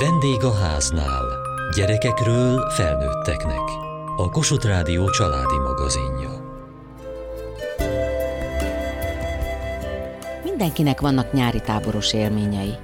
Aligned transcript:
Vendég 0.00 0.44
a 0.44 0.54
háznál. 0.54 1.24
Gyerekekről 1.76 2.70
felnőtteknek. 2.70 3.60
A 4.16 4.30
Kossuth 4.30 4.66
Rádió 4.66 5.10
családi 5.10 5.58
magazinja. 5.58 6.60
Mindenkinek 10.44 11.00
vannak 11.00 11.32
nyári 11.32 11.60
táboros 11.60 12.12
élményei. 12.12 12.74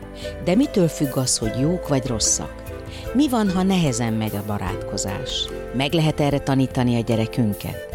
De 0.44 0.54
mitől 0.54 0.88
függ 0.88 1.16
az, 1.16 1.38
hogy 1.38 1.60
jók 1.60 1.88
vagy 1.88 2.06
rosszak? 2.06 2.62
Mi 3.12 3.28
van, 3.28 3.50
ha 3.50 3.62
nehezen 3.62 4.12
megy 4.12 4.36
a 4.36 4.46
barátkozás? 4.46 5.48
Meg 5.76 5.92
lehet 5.92 6.20
erre 6.20 6.38
tanítani 6.38 6.96
a 6.96 7.00
gyerekünket? 7.00 7.93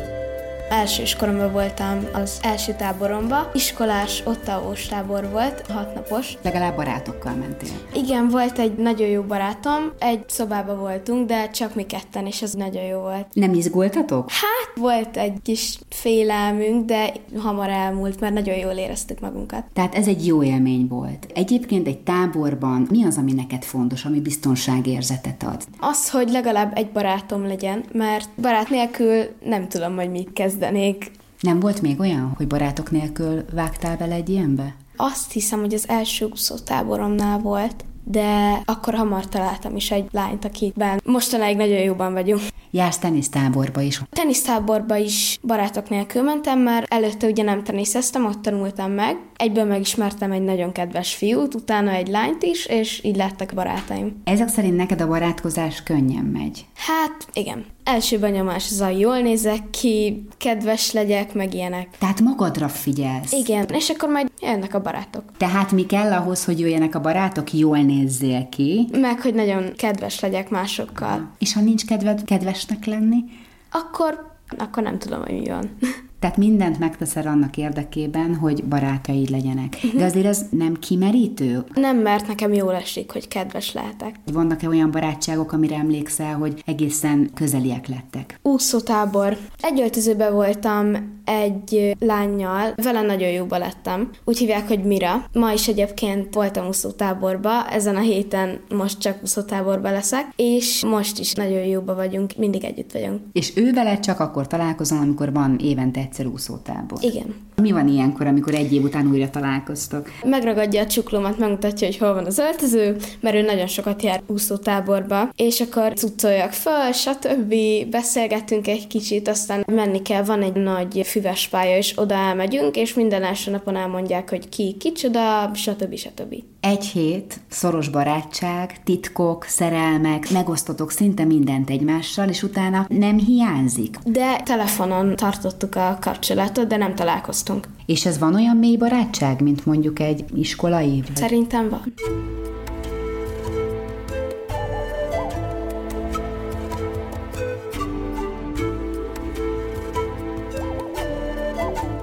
Első 0.80 1.02
iskolomban 1.02 1.52
voltam 1.52 2.07
az 2.14 2.39
első 2.41 2.73
táboromba. 2.73 3.52
Iskolás, 3.54 4.23
ottavós 4.25 4.86
tábor 4.86 5.30
volt, 5.32 5.66
hatnapos. 5.68 6.38
Legalább 6.41 6.75
barátokkal 6.75 7.34
mentél. 7.34 7.70
Igen, 7.94 8.27
volt 8.27 8.59
egy 8.59 8.75
nagyon 8.75 9.08
jó 9.08 9.22
barátom, 9.22 9.91
egy 9.98 10.23
szobába 10.27 10.76
voltunk, 10.76 11.27
de 11.27 11.50
csak 11.50 11.76
mi 11.76 11.84
ketten, 11.84 12.26
és 12.26 12.41
az 12.41 12.53
nagyon 12.53 12.84
jó 12.84 13.00
volt. 13.00 13.27
Nem 13.34 13.53
izgultatok? 13.53 14.30
Hát, 14.30 14.76
volt 14.76 15.17
egy 15.17 15.41
kis 15.44 15.80
félelmünk, 15.89 16.86
de 16.86 17.14
hamar 17.38 17.70
elmúlt, 17.70 18.20
mert 18.20 18.34
nagyon 18.34 18.55
jól 18.55 18.73
éreztük 18.73 19.20
magunkat. 19.20 19.64
Tehát 19.73 19.95
ez 19.95 20.08
egy 20.08 20.25
jó 20.25 20.44
élmény 20.44 20.88
volt. 20.88 21.27
Egyébként 21.34 21.88
egy 21.88 22.00
táborban 22.00 22.88
mi 22.89 23.05
az, 23.05 23.17
ami 23.17 23.34
neked 23.34 23.64
fontos, 23.64 24.05
ami 24.05 24.20
biztonságérzetet 24.20 25.44
ad? 25.44 25.64
Az, 25.80 26.09
hogy 26.09 26.30
legalább 26.30 26.77
egy 26.77 26.89
barátom 26.91 27.48
legyen, 27.48 27.84
mert 27.91 28.30
barát 28.41 28.70
nélkül 28.70 29.23
nem 29.44 29.67
tudom, 29.67 29.95
hogy 29.95 30.09
mit 30.09 30.34
kezdenék. 30.70 31.12
Nem 31.40 31.59
volt 31.59 31.82
még 31.82 32.00
olyan, 32.00 32.34
hogy 32.38 32.48
barátok 32.48 32.91
nélkül 32.91 33.46
vágtál 33.54 33.98
bele 33.98 34.16
egy 34.16 34.30
ilyenbe? 34.30 34.76
Azt 34.95 35.32
hiszem, 35.32 35.59
hogy 35.59 35.73
az 35.73 35.90
első 35.90 36.28
úszótáboromnál 36.32 37.40
volt, 37.40 37.86
de 38.04 38.62
akkor 38.66 38.94
hamar 38.94 39.28
találtam 39.28 39.76
is 39.76 39.92
egy 39.92 40.05
lányt, 40.12 40.45
akiben 40.45 41.02
mostanáig 41.06 41.58
nagyon 41.58 41.80
jóban 41.80 42.14
vagyunk. 42.14 42.42
Jársz 42.72 42.98
tenisztáborba 42.98 43.81
is. 43.81 44.02
Tenisztáborba 44.09 44.95
is 44.95 45.39
barátok 45.42 45.89
nélkül 45.89 46.22
mentem, 46.22 46.59
mert 46.59 46.94
előtte 46.94 47.28
ugye 47.28 47.44
nem 47.44 47.64
teniszeztem, 47.64 48.26
ott 48.26 48.42
tanultam 48.42 48.92
meg. 48.92 49.17
Egyből 49.36 49.66
megismertem 49.66 50.31
egy 50.31 50.42
nagyon 50.42 50.72
kedves 50.72 51.16
fiút, 51.16 51.56
utána 51.56 51.92
egy 51.92 52.08
lányt 52.08 52.44
is, 52.44 52.66
és 52.66 53.04
így 53.04 53.16
lettek 53.16 53.54
barátaim. 53.54 54.22
Ezek 54.23 54.48
szerint 54.48 54.76
neked 54.76 55.02
a 55.02 55.08
barátkozás 55.08 55.83
könnyen 55.83 56.26
megy. 56.26 56.66
Hát 56.76 57.28
igen. 57.33 57.66
Első 57.94 58.20
benyomás 58.20 58.68
az 58.72 58.80
a 58.80 58.90
jól 58.90 59.20
nézek 59.20 59.70
ki, 59.70 60.26
kedves 60.38 60.92
legyek, 60.92 61.34
meg 61.34 61.54
ilyenek. 61.54 61.98
Tehát 61.98 62.22
magadra 62.22 62.68
figyelsz. 62.68 63.32
Igen, 63.32 63.66
és 63.66 63.90
akkor 63.90 64.09
majd 64.09 64.32
jönnek 64.42 64.73
a 64.73 64.82
barátok. 64.82 65.23
Tehát 65.38 65.72
mi 65.72 65.86
kell 65.86 66.12
ahhoz, 66.12 66.45
hogy 66.45 66.60
jöjjenek 66.60 66.95
a 66.95 67.00
barátok, 67.00 67.54
jól 67.54 67.78
nézzél 67.78 68.50
ki? 68.50 68.88
Meg, 68.92 69.22
hogy 69.22 69.34
nagyon 69.34 69.73
kedves 69.76 70.20
legyek 70.20 70.50
másokkal. 70.50 71.32
És 71.40 71.54
ha 71.54 71.62
nincs 71.62 71.86
kedved 71.86 72.23
kedvesnek 72.23 72.86
lenni? 72.86 73.23
Akkor, 73.72 74.36
akkor 74.58 74.84
nem 74.84 75.00
tudom, 75.00 75.22
hogy 75.22 75.40
mi 75.40 75.48
van. 75.50 75.78
Tehát 76.20 76.38
mindent 76.38 76.80
megteszel 76.80 77.28
annak 77.28 77.58
érdekében, 77.58 78.36
hogy 78.36 78.64
barátaid 78.64 79.30
legyenek. 79.30 79.78
De 79.98 80.06
azért 80.06 80.26
ez 80.26 80.45
nem 80.50 80.73
kimerítő? 80.73 81.64
Nem, 81.73 81.98
mert 81.98 82.28
nekem 82.28 82.53
jól 82.53 82.73
esik, 82.73 83.11
hogy 83.11 83.28
kedves 83.28 83.73
lehetek. 83.73 84.16
Vannak-e 84.34 84.67
olyan 84.67 84.92
barátságok, 84.92 85.52
amire 85.52 85.76
emlékszel, 85.76 86.36
hogy 86.36 86.64
egészen 86.66 87.30
közeliek 87.34 87.88
lettek? 87.88 88.39
Úszótábor. 88.42 89.38
Egy 89.61 89.80
öltözőben 89.80 90.34
voltam 90.34 91.17
egy 91.26 91.95
lányjal, 92.00 92.73
vele 92.76 93.02
nagyon 93.02 93.30
jóba 93.30 93.58
lettem. 93.58 94.09
Úgy 94.26 94.38
hívják, 94.38 94.67
hogy 94.67 94.83
Mira. 94.83 95.26
Ma 95.33 95.52
is 95.52 95.67
egyébként 95.67 96.33
voltam 96.33 96.67
úszótáborba, 96.67 97.70
ezen 97.70 97.95
a 97.95 98.00
héten 98.00 98.59
most 98.76 99.00
csak 99.00 99.17
úszótáborba 99.23 99.92
leszek, 99.92 100.26
és 100.36 100.86
most 100.86 101.20
is 101.20 101.33
nagyon 101.33 101.64
jóba 101.66 101.95
vagyunk, 101.95 102.33
mindig 102.38 102.64
együtt 102.64 102.92
vagyunk. 102.92 103.22
És 103.33 103.52
ő 103.56 103.72
vele 103.72 104.00
csak 104.00 104.20
akkor 104.20 104.48
találkozom, 104.48 104.99
amikor 104.99 105.33
van 105.33 105.58
évente 105.61 106.08
egyszer 106.09 106.25
úszótábor. 106.25 106.97
Igen. 107.03 107.36
Mi 107.61 107.71
van 107.71 107.87
ilyenkor, 107.87 108.27
amikor 108.27 108.53
egy 108.53 108.73
év 108.73 108.83
után 108.83 109.08
újra 109.08 109.30
találkoztok? 109.30 110.09
Megragadja 110.23 110.81
a 110.81 110.86
csuklómat, 110.86 111.37
megmutatja, 111.37 111.87
hogy 111.87 111.97
hol 111.97 112.14
van 112.14 112.25
az 112.25 112.37
öltöző, 112.37 112.95
mert 113.20 113.36
ő 113.36 113.42
nagyon 113.42 113.67
sokat 113.67 114.02
jár 114.02 114.21
úszótáborba, 114.27 115.30
és 115.36 115.61
akkor 115.61 115.93
cuccoljak 115.93 116.52
föl, 116.52 116.92
stb. 116.92 117.53
Beszélgettünk 117.89 118.67
egy 118.67 118.87
kicsit, 118.87 119.27
aztán 119.27 119.64
menni 119.71 120.02
kell, 120.02 120.23
van 120.23 120.42
egy 120.42 120.53
nagy 120.53 121.02
füves 121.05 121.48
pálya, 121.48 121.77
és 121.77 121.93
oda 121.95 122.15
elmegyünk, 122.15 122.75
és 122.75 122.93
minden 122.93 123.23
első 123.23 123.52
napon 123.52 123.75
elmondják, 123.75 124.30
hogy 124.30 124.49
ki 124.49 124.75
kicsoda, 124.80 125.52
stb. 125.53 125.95
stb. 125.95 126.36
Egy 126.59 126.86
hét, 126.86 127.39
szoros 127.49 127.89
barátság, 127.89 128.83
titkok, 128.83 129.44
szerelmek, 129.44 130.30
megosztotok 130.31 130.92
szinte 130.92 131.24
mindent 131.24 131.69
egymással, 131.69 132.30
és 132.30 132.44
utána 132.44 132.86
nem 132.89 133.18
hiányzik. 133.18 133.95
De 134.06 134.42
telefonon 134.45 135.15
tartottuk 135.15 135.75
a 135.75 135.98
kapcsolatot, 136.01 136.68
de 136.68 136.77
nem 136.77 136.95
találkoztunk. 136.95 137.49
És 137.86 138.06
ez 138.06 138.19
van 138.19 138.36
olyan 138.36 138.57
mély 138.57 138.77
barátság, 138.77 139.42
mint 139.42 139.65
mondjuk 139.65 140.00
egy 140.00 140.25
iskolai? 140.33 141.04
Szerintem 141.13 141.69
van. 141.69 141.94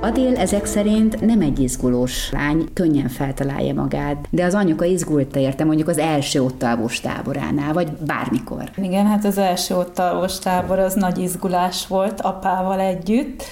Adél 0.07 0.37
ezek 0.37 0.65
szerint 0.65 1.21
nem 1.21 1.41
egy 1.41 1.59
izgulós 1.59 2.33
lány, 2.33 2.69
könnyen 2.73 3.09
feltalálja 3.09 3.75
magát, 3.75 4.27
de 4.31 4.45
az 4.45 4.55
anyuka 4.55 4.85
izgulta 4.85 5.39
érte 5.39 5.65
mondjuk 5.65 5.89
az 5.89 5.99
első 5.99 6.43
ottalvos 6.43 7.01
táboránál, 7.01 7.73
vagy 7.73 7.89
bármikor. 8.07 8.71
Igen, 8.77 9.07
hát 9.07 9.25
az 9.25 9.39
első 9.39 9.75
ottalvos 9.75 10.39
tábor 10.39 10.79
az 10.79 10.95
nagy 10.95 11.19
izgulás 11.19 11.87
volt 11.87 12.21
apával 12.21 12.81
együtt, 12.81 13.43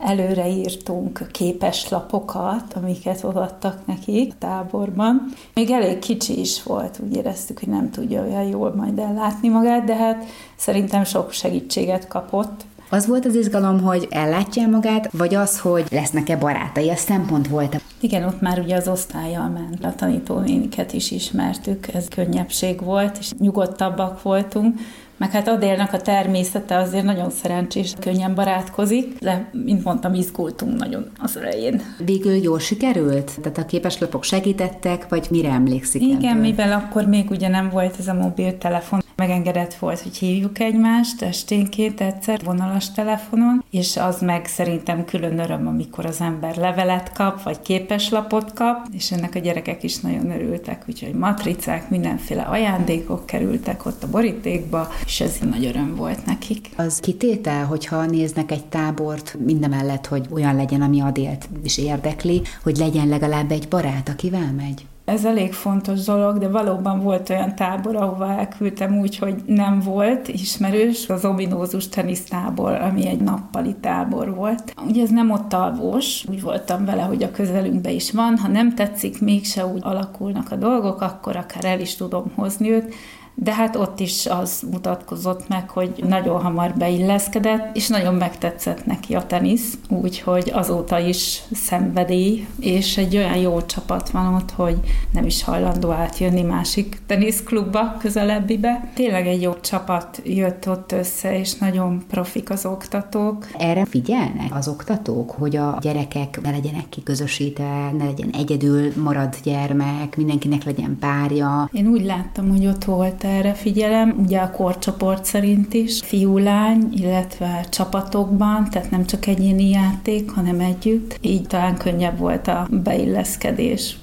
előre 0.00 0.48
írtunk 0.48 1.26
képeslapokat, 1.32 2.74
amiket 2.74 3.24
odaadtak 3.24 3.86
nekik 3.86 4.32
a 4.32 4.36
táborban. 4.38 5.32
Még 5.54 5.70
elég 5.70 5.98
kicsi 5.98 6.40
is 6.40 6.62
volt, 6.62 7.00
úgy 7.04 7.16
éreztük, 7.16 7.58
hogy 7.58 7.68
nem 7.68 7.90
tudja 7.90 8.22
olyan 8.22 8.44
jól 8.44 8.74
majd 8.74 8.98
ellátni 8.98 9.48
magát, 9.48 9.84
de 9.84 9.96
hát 9.96 10.24
szerintem 10.56 11.04
sok 11.04 11.32
segítséget 11.32 12.08
kapott. 12.08 12.64
Az 12.90 13.06
volt 13.06 13.26
az 13.26 13.34
izgalom, 13.34 13.80
hogy 13.82 14.06
ellátja 14.10 14.68
magát, 14.68 15.12
vagy 15.12 15.34
az, 15.34 15.60
hogy 15.60 15.86
lesznek-e 15.90 16.36
barátai, 16.36 16.90
ez 16.90 17.00
szempont 17.00 17.48
volt. 17.48 17.80
Igen, 18.00 18.24
ott 18.24 18.40
már 18.40 18.58
ugye 18.58 18.76
az 18.76 18.88
osztályjal 18.88 19.48
ment. 19.48 19.84
A 19.84 19.94
tanítónéniket 19.94 20.92
is 20.92 21.10
ismertük, 21.10 21.94
ez 21.94 22.08
könnyebbség 22.08 22.84
volt, 22.84 23.18
és 23.18 23.32
nyugodtabbak 23.38 24.22
voltunk. 24.22 24.78
Meg 25.16 25.30
hát 25.30 25.48
Adélnak 25.48 25.92
a 25.92 26.00
természete 26.00 26.76
azért 26.76 27.04
nagyon 27.04 27.30
szerencsés, 27.30 27.94
könnyen 28.00 28.34
barátkozik, 28.34 29.18
de 29.18 29.50
mint 29.64 29.84
mondtam, 29.84 30.14
izgultunk 30.14 30.78
nagyon 30.78 31.10
az 31.18 31.36
elején. 31.36 31.82
Végül 32.04 32.32
jól 32.32 32.58
sikerült? 32.58 33.40
Tehát 33.42 33.58
a 33.58 33.64
képeslapok 33.64 34.24
segítettek, 34.24 35.08
vagy 35.08 35.26
mire 35.30 35.50
emlékszik? 35.50 36.02
Igen, 36.02 36.24
ebből? 36.24 36.40
mivel 36.40 36.72
akkor 36.72 37.04
még 37.04 37.30
ugye 37.30 37.48
nem 37.48 37.70
volt 37.70 37.94
ez 37.98 38.08
a 38.08 38.14
mobiltelefon, 38.14 39.02
megengedett 39.20 39.74
volt, 39.74 40.00
hogy 40.00 40.16
hívjuk 40.16 40.58
egymást 40.58 41.22
esténként 41.22 42.00
egyszer 42.00 42.40
vonalas 42.44 42.90
telefonon, 42.90 43.64
és 43.70 43.96
az 43.96 44.20
meg 44.20 44.46
szerintem 44.46 45.04
külön 45.04 45.38
öröm, 45.38 45.66
amikor 45.66 46.06
az 46.06 46.20
ember 46.20 46.56
levelet 46.56 47.12
kap, 47.12 47.42
vagy 47.42 47.60
képeslapot 47.62 48.52
kap, 48.52 48.86
és 48.92 49.12
ennek 49.12 49.34
a 49.34 49.38
gyerekek 49.38 49.82
is 49.82 49.98
nagyon 49.98 50.30
örültek, 50.30 50.84
úgyhogy 50.88 51.14
matricák, 51.14 51.90
mindenféle 51.90 52.42
ajándékok 52.42 53.26
kerültek 53.26 53.86
ott 53.86 54.02
a 54.02 54.10
borítékba, 54.10 54.88
és 55.04 55.20
ez 55.20 55.38
nagy 55.50 55.64
öröm 55.64 55.94
volt 55.96 56.26
nekik. 56.26 56.68
Az 56.76 57.00
kitétel, 57.00 57.64
hogyha 57.64 58.04
néznek 58.04 58.50
egy 58.50 58.64
tábort, 58.64 59.36
mindemellett, 59.44 60.06
hogy 60.06 60.26
olyan 60.30 60.56
legyen, 60.56 60.82
ami 60.82 61.00
Adélt 61.00 61.48
is 61.62 61.78
érdekli, 61.78 62.42
hogy 62.62 62.76
legyen 62.76 63.08
legalább 63.08 63.50
egy 63.50 63.68
barát, 63.68 64.08
akivel 64.08 64.52
megy? 64.56 64.84
Ez 65.10 65.24
elég 65.24 65.52
fontos 65.52 66.04
dolog, 66.04 66.38
de 66.38 66.48
valóban 66.48 67.00
volt 67.00 67.30
olyan 67.30 67.54
tábor, 67.54 67.96
ahova 67.96 68.32
elküldtem 68.32 68.98
úgy, 68.98 69.18
hogy 69.18 69.42
nem 69.46 69.80
volt 69.80 70.28
ismerős, 70.28 71.08
az 71.08 71.24
ominózus 71.24 71.88
tenisztábor, 71.88 72.72
ami 72.72 73.06
egy 73.06 73.20
nappali 73.20 73.74
tábor 73.80 74.34
volt. 74.34 74.74
Ugye 74.86 75.02
ez 75.02 75.10
nem 75.10 75.30
ott 75.30 75.52
alvós, 75.52 76.24
úgy 76.28 76.42
voltam 76.42 76.84
vele, 76.84 77.02
hogy 77.02 77.22
a 77.22 77.30
közelünkben 77.30 77.92
is 77.92 78.12
van, 78.12 78.38
ha 78.38 78.48
nem 78.48 78.74
tetszik, 78.74 79.20
mégse 79.20 79.66
úgy 79.66 79.80
alakulnak 79.82 80.50
a 80.50 80.56
dolgok, 80.56 81.00
akkor 81.00 81.36
akár 81.36 81.64
el 81.64 81.80
is 81.80 81.96
tudom 81.96 82.32
hozni 82.34 82.70
őt, 82.70 82.94
de 83.42 83.54
hát 83.54 83.76
ott 83.76 84.00
is 84.00 84.26
az 84.26 84.62
mutatkozott 84.70 85.48
meg, 85.48 85.70
hogy 85.70 86.04
nagyon 86.08 86.42
hamar 86.42 86.74
beilleszkedett, 86.74 87.76
és 87.76 87.88
nagyon 87.88 88.14
megtetszett 88.14 88.86
neki 88.86 89.14
a 89.14 89.26
tenisz, 89.26 89.78
úgyhogy 89.88 90.50
azóta 90.54 90.98
is 90.98 91.42
szenvedély, 91.52 92.46
és 92.58 92.96
egy 92.96 93.16
olyan 93.16 93.36
jó 93.36 93.62
csapat 93.62 94.10
van 94.10 94.34
ott, 94.34 94.50
hogy 94.50 94.80
nem 95.12 95.26
is 95.26 95.44
hajlandó 95.44 95.90
átjönni 95.90 96.42
másik 96.42 96.98
teniszklubba 97.06 97.96
közelebbibe. 97.98 98.90
Tényleg 98.94 99.26
egy 99.26 99.42
jó 99.42 99.52
csapat 99.60 100.20
jött 100.24 100.68
ott 100.68 100.92
össze, 100.92 101.38
és 101.38 101.54
nagyon 101.54 102.02
profik 102.08 102.50
az 102.50 102.66
oktatók. 102.66 103.46
Erre 103.58 103.84
figyelnek 103.84 104.54
az 104.54 104.68
oktatók, 104.68 105.30
hogy 105.30 105.56
a 105.56 105.78
gyerekek 105.80 106.40
ne 106.42 106.50
legyenek 106.50 106.88
kiközösítve, 106.88 107.90
ne 107.98 108.04
legyen 108.04 108.30
egyedül 108.38 108.92
marad 109.02 109.36
gyermek, 109.42 110.16
mindenkinek 110.16 110.64
legyen 110.64 110.96
párja. 111.00 111.68
Én 111.72 111.86
úgy 111.86 112.04
láttam, 112.04 112.50
hogy 112.50 112.66
ott 112.66 112.84
volt 112.84 113.24
erre 113.30 113.52
figyelem, 113.52 114.14
ugye 114.24 114.38
a 114.38 114.50
korcsoport 114.50 115.24
szerint 115.24 115.74
is, 115.74 116.00
fiú-lány, 116.00 116.88
illetve 116.92 117.64
csapatokban, 117.68 118.68
tehát 118.70 118.90
nem 118.90 119.06
csak 119.06 119.26
egyéni 119.26 119.68
játék, 119.68 120.30
hanem 120.30 120.60
együtt. 120.60 121.18
Így 121.20 121.46
talán 121.46 121.76
könnyebb 121.76 122.18
volt 122.18 122.48
a 122.48 122.68
beilleszkedés. 122.70 123.96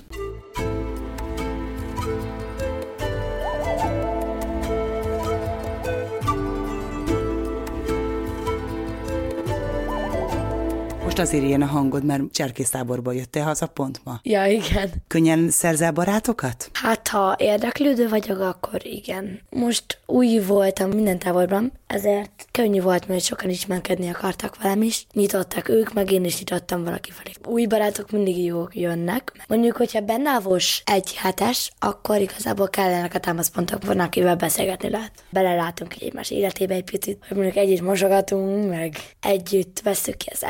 Most 11.18 11.30
azért 11.30 11.48
ilyen 11.48 11.62
a 11.62 11.66
hangod, 11.66 12.04
mert 12.04 12.22
cserkésztáborba 12.32 13.12
jöttél 13.12 13.44
haza 13.44 13.66
pont 13.66 14.02
ma? 14.04 14.20
Ja, 14.24 14.46
igen. 14.46 14.92
Könnyen 15.08 15.50
szerzel 15.50 15.92
barátokat? 15.92 16.70
Hát, 16.74 17.08
ha 17.08 17.36
érdeklődő 17.40 18.10
vagyok, 18.10 18.40
akkor 18.40 18.86
igen. 18.86 19.40
Most 19.50 20.00
új 20.06 20.40
voltam 20.48 20.90
minden 20.90 21.20
táborban, 21.20 21.72
ezért 21.88 22.48
könnyű 22.52 22.82
volt, 22.82 23.08
mert 23.08 23.24
sokan 23.24 23.50
ismerkedni 23.50 24.10
akartak 24.10 24.62
velem 24.62 24.82
is. 24.82 25.06
Nyitottak 25.14 25.70
ők, 25.70 25.94
meg 25.94 26.12
én 26.12 26.26
is 26.26 26.38
nyitottam 26.38 26.84
valaki 26.84 27.12
felé. 27.12 27.32
Új 27.46 27.66
barátok 27.66 28.12
mindig 28.12 28.44
jók 28.44 28.76
jönnek. 28.76 29.32
Mondjuk, 29.48 29.76
hogyha 29.76 30.00
bennávos 30.02 30.82
egy 30.86 31.16
hetes, 31.16 31.72
akkor 31.80 32.22
igazából 32.22 32.68
kellenek 32.68 33.14
a 33.14 33.20
támaszpontok, 33.20 33.86
van, 33.86 34.00
akivel 34.00 34.36
beszélgetni 34.36 34.90
lehet. 34.90 35.12
Belelátunk 35.30 36.02
egymás 36.02 36.32
életébe 36.32 36.74
egy 36.74 36.84
picit, 36.84 37.26
hogy 37.28 37.38
mondjuk 37.38 37.58
együtt 37.58 37.82
mosogatunk, 37.82 38.70
meg 38.70 38.96
együtt 39.22 39.80
veszük 39.84 40.18
ki 40.18 40.30
az 40.32 40.44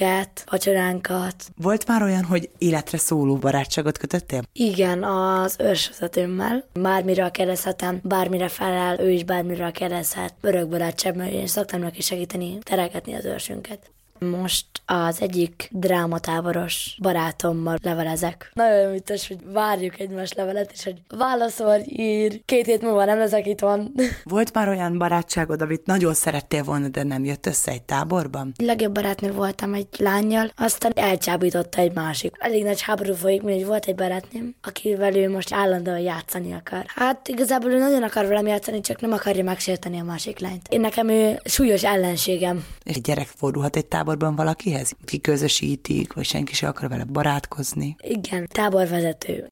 ebédünket, 0.00 0.44
vacsoránkat. 0.50 1.34
Volt 1.56 1.86
már 1.86 2.02
olyan, 2.02 2.24
hogy 2.24 2.50
életre 2.58 2.98
szóló 2.98 3.36
barátságot 3.36 3.98
kötöttél? 3.98 4.42
Igen, 4.52 5.02
az 5.02 5.56
őrsvezetőmmel. 5.58 6.64
Bármire 6.72 7.28
kérdezhetem, 7.28 8.00
bármire 8.02 8.48
felel, 8.48 9.00
ő 9.00 9.10
is 9.10 9.24
bármire 9.24 9.70
kérdezhet. 9.70 10.34
Örök 10.40 10.68
barátság, 10.68 11.16
mert 11.16 11.32
én 11.32 11.46
szoktam 11.46 11.80
neki 11.80 12.02
segíteni, 12.02 12.58
teregetni 12.58 13.14
az 13.14 13.24
őrsünket. 13.24 13.90
Most 14.20 14.66
az 14.86 15.20
egyik 15.20 15.68
drámatáboros 15.72 16.96
barátommal 17.02 17.78
levelezek. 17.82 18.50
Nagyon 18.54 18.92
vicces, 18.92 19.28
hogy 19.28 19.38
várjuk 19.52 20.00
egymás 20.00 20.32
levelet, 20.32 20.72
és 20.72 20.84
hogy 20.84 21.02
válaszol, 21.08 21.76
ír, 21.84 22.40
két 22.44 22.66
hét 22.66 22.82
múlva 22.82 23.04
nem 23.04 23.18
leszek 23.18 23.46
itt 23.46 23.60
van. 23.60 23.92
Volt 24.24 24.54
már 24.54 24.68
olyan 24.68 24.98
barátságod, 24.98 25.62
amit 25.62 25.86
nagyon 25.86 26.14
szerettél 26.14 26.62
volna, 26.62 26.88
de 26.88 27.02
nem 27.02 27.24
jött 27.24 27.46
össze 27.46 27.70
egy 27.70 27.82
táborban? 27.82 28.52
Legjobb 28.56 28.92
barátnő 28.92 29.32
voltam 29.32 29.74
egy 29.74 29.86
lányjal, 29.98 30.50
aztán 30.56 30.92
elcsábította 30.94 31.80
egy 31.80 31.94
másik. 31.94 32.34
Elég 32.38 32.64
nagy 32.64 32.80
háború 32.80 33.14
folyik, 33.14 33.42
mert 33.42 33.64
volt 33.64 33.86
egy 33.86 33.94
barátnőm, 33.94 34.54
akivel 34.62 35.16
ő 35.16 35.30
most 35.30 35.54
állandóan 35.54 35.98
játszani 35.98 36.52
akar. 36.52 36.84
Hát 36.86 37.28
igazából 37.28 37.70
ő 37.70 37.78
nagyon 37.78 38.02
akar 38.02 38.26
velem 38.26 38.46
játszani, 38.46 38.80
csak 38.80 39.00
nem 39.00 39.12
akarja 39.12 39.44
megsérteni 39.44 40.00
a 40.00 40.04
másik 40.04 40.38
lányt. 40.38 40.68
Én 40.68 40.80
nekem 40.80 41.08
ő 41.08 41.40
súlyos 41.44 41.84
ellenségem. 41.84 42.64
És 42.82 42.94
egy 42.96 43.02
gyerek 43.02 43.26
fordulhat 43.26 43.76
egy 43.76 43.86
tábor 43.86 44.09
táborban 44.10 44.36
valakihez? 44.36 44.92
Kiközösítik, 45.04 46.12
vagy 46.12 46.24
senki 46.24 46.54
se 46.54 46.68
akar 46.68 46.88
vele 46.88 47.04
barátkozni? 47.04 47.96
Igen, 48.00 48.46
táborvezető. 48.52 49.48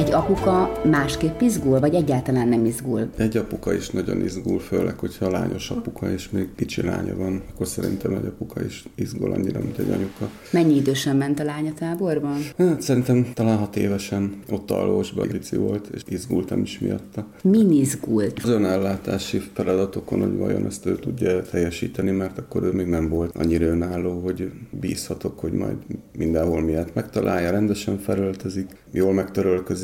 Egy 0.00 0.12
apuka 0.12 0.80
másképp 0.84 1.40
izgul, 1.40 1.80
vagy 1.80 1.94
egyáltalán 1.94 2.48
nem 2.48 2.64
izgul? 2.64 3.10
Egy 3.16 3.36
apuka 3.36 3.74
is 3.74 3.90
nagyon 3.90 4.20
izgul, 4.20 4.58
főleg, 4.58 4.98
hogyha 4.98 5.26
a 5.26 5.30
lányos 5.30 5.70
apuka 5.70 6.10
és 6.10 6.30
még 6.30 6.48
kicsi 6.56 6.82
lánya 6.82 7.16
van, 7.16 7.42
akkor 7.52 7.66
szerintem 7.66 8.14
egy 8.14 8.24
apuka 8.26 8.64
is 8.64 8.84
izgul 8.94 9.32
annyira, 9.32 9.60
mint 9.60 9.78
egy 9.78 9.90
anyuka. 9.90 10.30
Mennyi 10.52 10.74
idősen 10.74 11.16
ment 11.16 11.40
a 11.40 11.44
lánya 11.44 11.72
táborban? 11.78 12.36
Hát 12.56 12.82
szerintem 12.82 13.26
talán 13.34 13.58
hat 13.58 13.76
évesen 13.76 14.40
ott 14.50 14.70
alósban 14.70 15.28
Grici 15.28 15.56
volt, 15.56 15.88
és 15.94 16.02
izgultam 16.08 16.60
is 16.60 16.78
miatta. 16.78 17.26
Min 17.42 17.70
izgult? 17.70 18.40
Az 18.42 18.48
önellátási 18.48 19.42
feladatokon, 19.52 20.20
hogy 20.20 20.36
vajon 20.36 20.66
ezt 20.66 20.86
ő 20.86 20.94
tudja 20.94 21.42
teljesíteni, 21.42 22.10
mert 22.10 22.38
akkor 22.38 22.62
ő 22.62 22.72
még 22.72 22.86
nem 22.86 23.08
volt 23.08 23.36
annyira 23.36 23.66
önálló, 23.66 24.20
hogy 24.20 24.50
bízhatok, 24.80 25.38
hogy 25.38 25.52
majd 25.52 25.76
mindenhol 26.16 26.60
miatt 26.60 26.94
megtalálja, 26.94 27.50
rendesen 27.50 27.98
felöltözik, 27.98 28.68
jól 28.92 29.12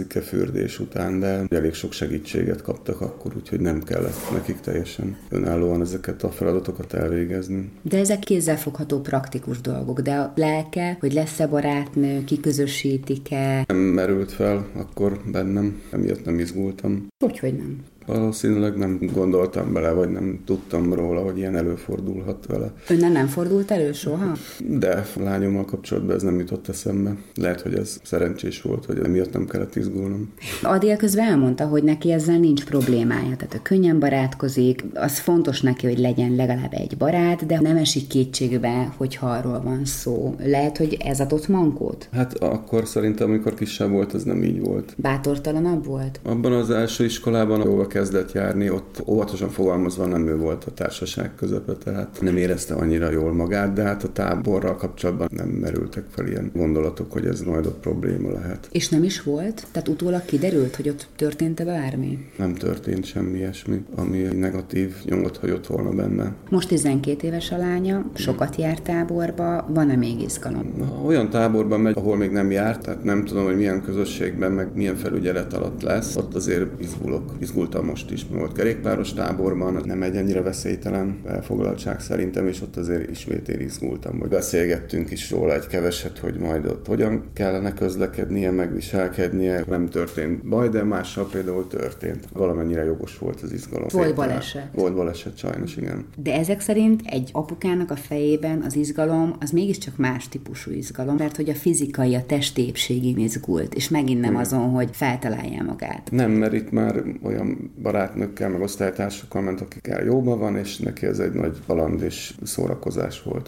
megtörölközik-e 0.06 0.20
fürdés 0.20 0.80
után, 0.80 1.20
de 1.20 1.56
elég 1.56 1.74
sok 1.74 1.92
segítséget 1.92 2.62
kaptak 2.62 3.00
akkor, 3.00 3.32
úgyhogy 3.36 3.60
nem 3.60 3.82
kellett 3.82 4.32
nekik 4.32 4.60
teljesen 4.60 5.16
önállóan 5.30 5.80
ezeket 5.80 6.22
a 6.22 6.30
feladatokat 6.30 6.92
elvégezni. 6.92 7.70
De 7.82 7.98
ezek 7.98 8.18
kézzelfogható 8.18 9.00
praktikus 9.00 9.60
dolgok, 9.60 10.00
de 10.00 10.14
a 10.14 10.32
lelke, 10.36 10.96
hogy 11.00 11.12
lesz-e 11.12 11.46
barátnő, 11.46 12.24
kiközösítik-e? 12.24 13.64
Nem 13.66 13.76
merült 13.76 14.32
fel 14.32 14.68
akkor 14.74 15.20
bennem, 15.32 15.82
emiatt 15.90 16.24
nem 16.24 16.38
izgultam. 16.38 17.06
Hogy, 17.24 17.38
hogy 17.38 17.56
nem? 17.56 17.84
Valószínűleg 18.06 18.76
nem 18.76 18.98
gondoltam 19.12 19.72
bele, 19.72 19.90
vagy 19.90 20.08
nem 20.08 20.40
tudtam 20.44 20.92
róla, 20.92 21.20
hogy 21.20 21.38
ilyen 21.38 21.56
előfordulhat 21.56 22.46
vele. 22.46 22.72
Önnel 22.88 23.10
nem 23.10 23.26
fordult 23.26 23.70
elő 23.70 23.92
soha? 23.92 24.32
De 24.68 25.04
a 25.16 25.22
lányommal 25.22 25.64
kapcsolatban 25.64 26.14
ez 26.14 26.22
nem 26.22 26.38
jutott 26.38 26.68
eszembe. 26.68 27.16
Lehet, 27.34 27.60
hogy 27.60 27.74
ez 27.74 28.00
szerencsés 28.02 28.62
volt, 28.62 28.84
hogy 28.84 28.98
emiatt 29.04 29.32
nem 29.32 29.46
kellett 29.46 29.76
izgulnom. 29.76 30.32
Adél 30.62 30.96
közben 30.96 31.24
elmondta, 31.24 31.66
hogy 31.66 31.82
neki 31.82 32.12
ezzel 32.12 32.38
nincs 32.38 32.64
problémája, 32.64 33.36
tehát 33.36 33.54
ő 33.54 33.58
könnyen 33.62 33.98
barátkozik, 33.98 34.84
az 34.94 35.18
fontos 35.18 35.60
neki, 35.60 35.86
hogy 35.86 35.98
legyen 35.98 36.34
legalább 36.34 36.72
egy 36.72 36.96
barát, 36.96 37.46
de 37.46 37.60
nem 37.60 37.76
esik 37.76 38.06
kétségbe, 38.06 38.94
hogyha 38.96 39.26
arról 39.26 39.60
van 39.60 39.84
szó. 39.84 40.34
Lehet, 40.44 40.76
hogy 40.76 40.96
ez 41.04 41.20
adott 41.20 41.48
mankót? 41.48 42.08
Hát 42.12 42.34
akkor 42.34 42.86
szerintem, 42.86 43.28
amikor 43.28 43.54
kisebb 43.54 43.90
volt, 43.90 44.14
ez 44.14 44.22
nem 44.22 44.42
így 44.42 44.60
volt. 44.60 44.94
Bátortalanabb 44.96 45.84
volt? 45.84 46.20
Abban 46.22 46.52
az 46.52 46.70
első 46.70 47.04
iskolában, 47.04 47.60
ahol 47.60 47.86
kezdett 47.96 48.32
járni, 48.32 48.70
ott 48.70 49.02
óvatosan 49.06 49.50
fogalmazva 49.50 50.06
nem 50.06 50.28
ő 50.28 50.36
volt 50.36 50.64
a 50.64 50.70
társaság 50.70 51.34
közepe, 51.34 51.72
tehát 51.72 52.18
nem 52.20 52.36
érezte 52.36 52.74
annyira 52.74 53.10
jól 53.10 53.32
magát, 53.32 53.72
de 53.72 53.82
hát 53.82 54.02
a 54.02 54.12
táborral 54.12 54.76
kapcsolatban 54.76 55.28
nem 55.30 55.48
merültek 55.48 56.04
fel 56.10 56.26
ilyen 56.26 56.50
gondolatok, 56.54 57.12
hogy 57.12 57.26
ez 57.26 57.40
majd 57.40 57.66
ott 57.66 57.80
probléma 57.80 58.32
lehet. 58.32 58.68
És 58.72 58.88
nem 58.88 59.02
is 59.02 59.22
volt? 59.22 59.66
Tehát 59.72 59.88
utólag 59.88 60.24
kiderült, 60.24 60.76
hogy 60.76 60.88
ott 60.88 61.06
történt-e 61.16 61.64
bármi? 61.64 62.18
Nem 62.38 62.54
történt 62.54 63.04
semmi 63.04 63.38
ilyesmi, 63.38 63.84
ami 63.94 64.18
negatív 64.18 64.94
nyomot 65.04 65.36
hagyott 65.36 65.66
volna 65.66 65.90
benne. 65.90 66.32
Most 66.50 66.68
12 66.68 67.26
éves 67.26 67.52
a 67.52 67.56
lánya, 67.56 68.04
sokat 68.14 68.56
járt 68.56 68.82
táborba, 68.82 69.66
van-e 69.68 69.96
még 69.96 70.20
izgalom? 70.20 70.74
Na, 70.78 71.02
olyan 71.06 71.30
táborban 71.30 71.80
megy, 71.80 71.96
ahol 71.96 72.16
még 72.16 72.30
nem 72.30 72.50
járt, 72.50 72.82
tehát 72.82 73.04
nem 73.04 73.24
tudom, 73.24 73.44
hogy 73.44 73.56
milyen 73.56 73.82
közösségben, 73.82 74.52
meg 74.52 74.68
milyen 74.74 74.96
felügyelet 74.96 75.52
alatt 75.52 75.82
lesz, 75.82 76.16
ott 76.16 76.34
azért 76.34 76.80
izgulok, 76.80 77.32
izgultam 77.38 77.85
most 77.86 78.10
is 78.10 78.26
volt 78.30 78.52
kerékpáros 78.52 79.12
táborban, 79.12 79.82
nem 79.84 80.02
egy 80.02 80.16
ennyire 80.16 80.42
veszélytelen 80.42 81.20
elfoglaltság 81.26 82.00
szerintem, 82.00 82.46
és 82.46 82.62
ott 82.62 82.76
azért 82.76 83.10
ismét 83.10 83.48
én 83.48 83.60
izgultam, 83.60 84.18
hogy 84.18 84.28
beszélgettünk 84.28 85.10
is 85.10 85.30
róla 85.30 85.54
egy 85.54 85.66
keveset, 85.66 86.18
hogy 86.18 86.38
majd 86.38 86.66
ott 86.66 86.86
hogyan 86.86 87.24
kellene 87.32 87.72
közlekednie, 87.72 88.50
megviselkednie. 88.50 89.64
Nem 89.68 89.88
történt 89.88 90.48
baj, 90.48 90.68
de 90.68 90.82
mással 90.82 91.28
például 91.28 91.66
történt. 91.66 92.28
Valamennyire 92.32 92.84
jogos 92.84 93.18
volt 93.18 93.40
az 93.40 93.52
izgalom. 93.52 93.86
Volt 93.92 94.14
baleset. 94.14 94.68
Volt 94.74 94.94
baleset, 94.94 95.38
sajnos, 95.38 95.76
igen. 95.76 96.06
De 96.16 96.34
ezek 96.34 96.60
szerint 96.60 97.02
egy 97.04 97.30
apukának 97.32 97.90
a 97.90 97.96
fejében 97.96 98.62
az 98.62 98.76
izgalom 98.76 99.34
az 99.40 99.50
mégiscsak 99.50 99.96
más 99.96 100.28
típusú 100.28 100.70
izgalom, 100.70 101.16
mert 101.18 101.36
hogy 101.36 101.48
a 101.48 101.54
fizikai, 101.54 102.14
a 102.14 102.26
testépségén 102.26 103.18
izgult, 103.18 103.74
és 103.74 103.88
megint 103.88 104.20
nem 104.20 104.30
igen. 104.30 104.42
azon, 104.42 104.70
hogy 104.70 104.88
feltalálja 104.92 105.62
magát. 105.62 106.08
Nem, 106.10 106.30
mert 106.30 106.52
itt 106.52 106.70
már 106.70 107.02
olyan 107.22 107.70
barátnőkkel, 107.82 108.48
meg 108.48 108.60
osztálytársakkal 108.60 109.42
ment, 109.42 109.60
akikkel 109.60 110.04
jóban 110.04 110.38
van, 110.38 110.56
és 110.56 110.78
neki 110.78 111.06
ez 111.06 111.18
egy 111.18 111.32
nagy 111.32 111.58
baland 111.66 112.02
és 112.02 112.34
szórakozás 112.42 113.22
volt. 113.22 113.46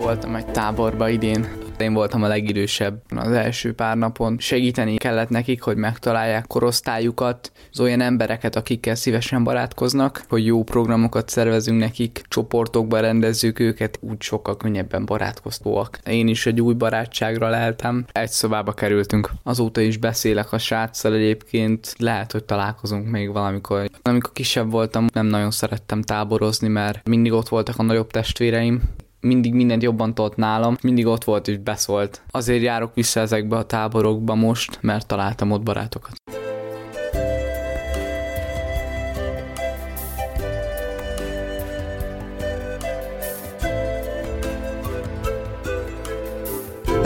Voltam 0.00 0.34
egy 0.34 0.46
táborba 0.46 1.08
idén, 1.08 1.46
Én 1.78 1.92
voltam 1.92 2.22
a 2.22 2.26
legidősebb 2.26 3.02
az 3.16 3.32
első 3.32 3.74
pár 3.74 3.96
napon. 3.96 4.36
Segíteni 4.38 4.96
kellett 4.96 5.28
nekik, 5.28 5.62
hogy 5.62 5.76
megtalálják 5.76 6.46
korosztályukat, 6.46 7.52
az 7.72 7.80
olyan 7.80 8.00
embereket, 8.00 8.56
akikkel 8.56 8.94
szívesen 8.94 9.44
barátkoznak, 9.44 10.24
hogy 10.28 10.46
jó 10.46 10.62
programokat 10.62 11.28
szervezünk 11.28 11.78
nekik, 11.78 12.22
csoportokba 12.28 13.00
rendezzük 13.00 13.58
őket, 13.58 13.98
úgy 14.00 14.22
sokkal 14.22 14.56
könnyebben 14.56 15.04
barátkoztóak. 15.04 15.98
Én 16.06 16.28
is 16.28 16.46
egy 16.46 16.60
új 16.60 16.74
barátságra 16.74 17.48
leltem, 17.48 18.04
egy 18.12 18.30
szobába 18.30 18.72
kerültünk. 18.72 19.30
Azóta 19.42 19.80
is 19.80 19.96
beszélek 19.96 20.52
a 20.52 20.58
sráccal 20.58 21.14
egyébként, 21.14 21.94
lehet, 21.98 22.32
hogy 22.32 22.44
találkozunk 22.44 23.10
még 23.10 23.32
valamikor. 23.32 23.90
Amikor 24.02 24.32
kisebb 24.32 24.70
voltam, 24.70 25.06
nem 25.12 25.26
nagyon 25.26 25.50
szerettem 25.50 26.02
táborozni, 26.02 26.68
mert 26.68 27.08
mindig 27.08 27.32
ott 27.32 27.48
voltak 27.48 27.78
a 27.78 27.82
nagyobb 27.82 28.10
testvéreim, 28.10 28.82
mindig 29.26 29.54
mindent 29.54 29.82
jobban 29.82 30.14
tudott 30.14 30.36
nálam, 30.36 30.76
mindig 30.82 31.06
ott 31.06 31.24
volt 31.24 31.48
és 31.48 31.58
beszólt. 31.58 32.20
Azért 32.30 32.62
járok 32.62 32.94
vissza 32.94 33.20
ezekbe 33.20 33.56
a 33.56 33.66
táborokba 33.66 34.34
most, 34.34 34.78
mert 34.80 35.06
találtam 35.06 35.50
ott 35.50 35.62
barátokat. 35.62 36.35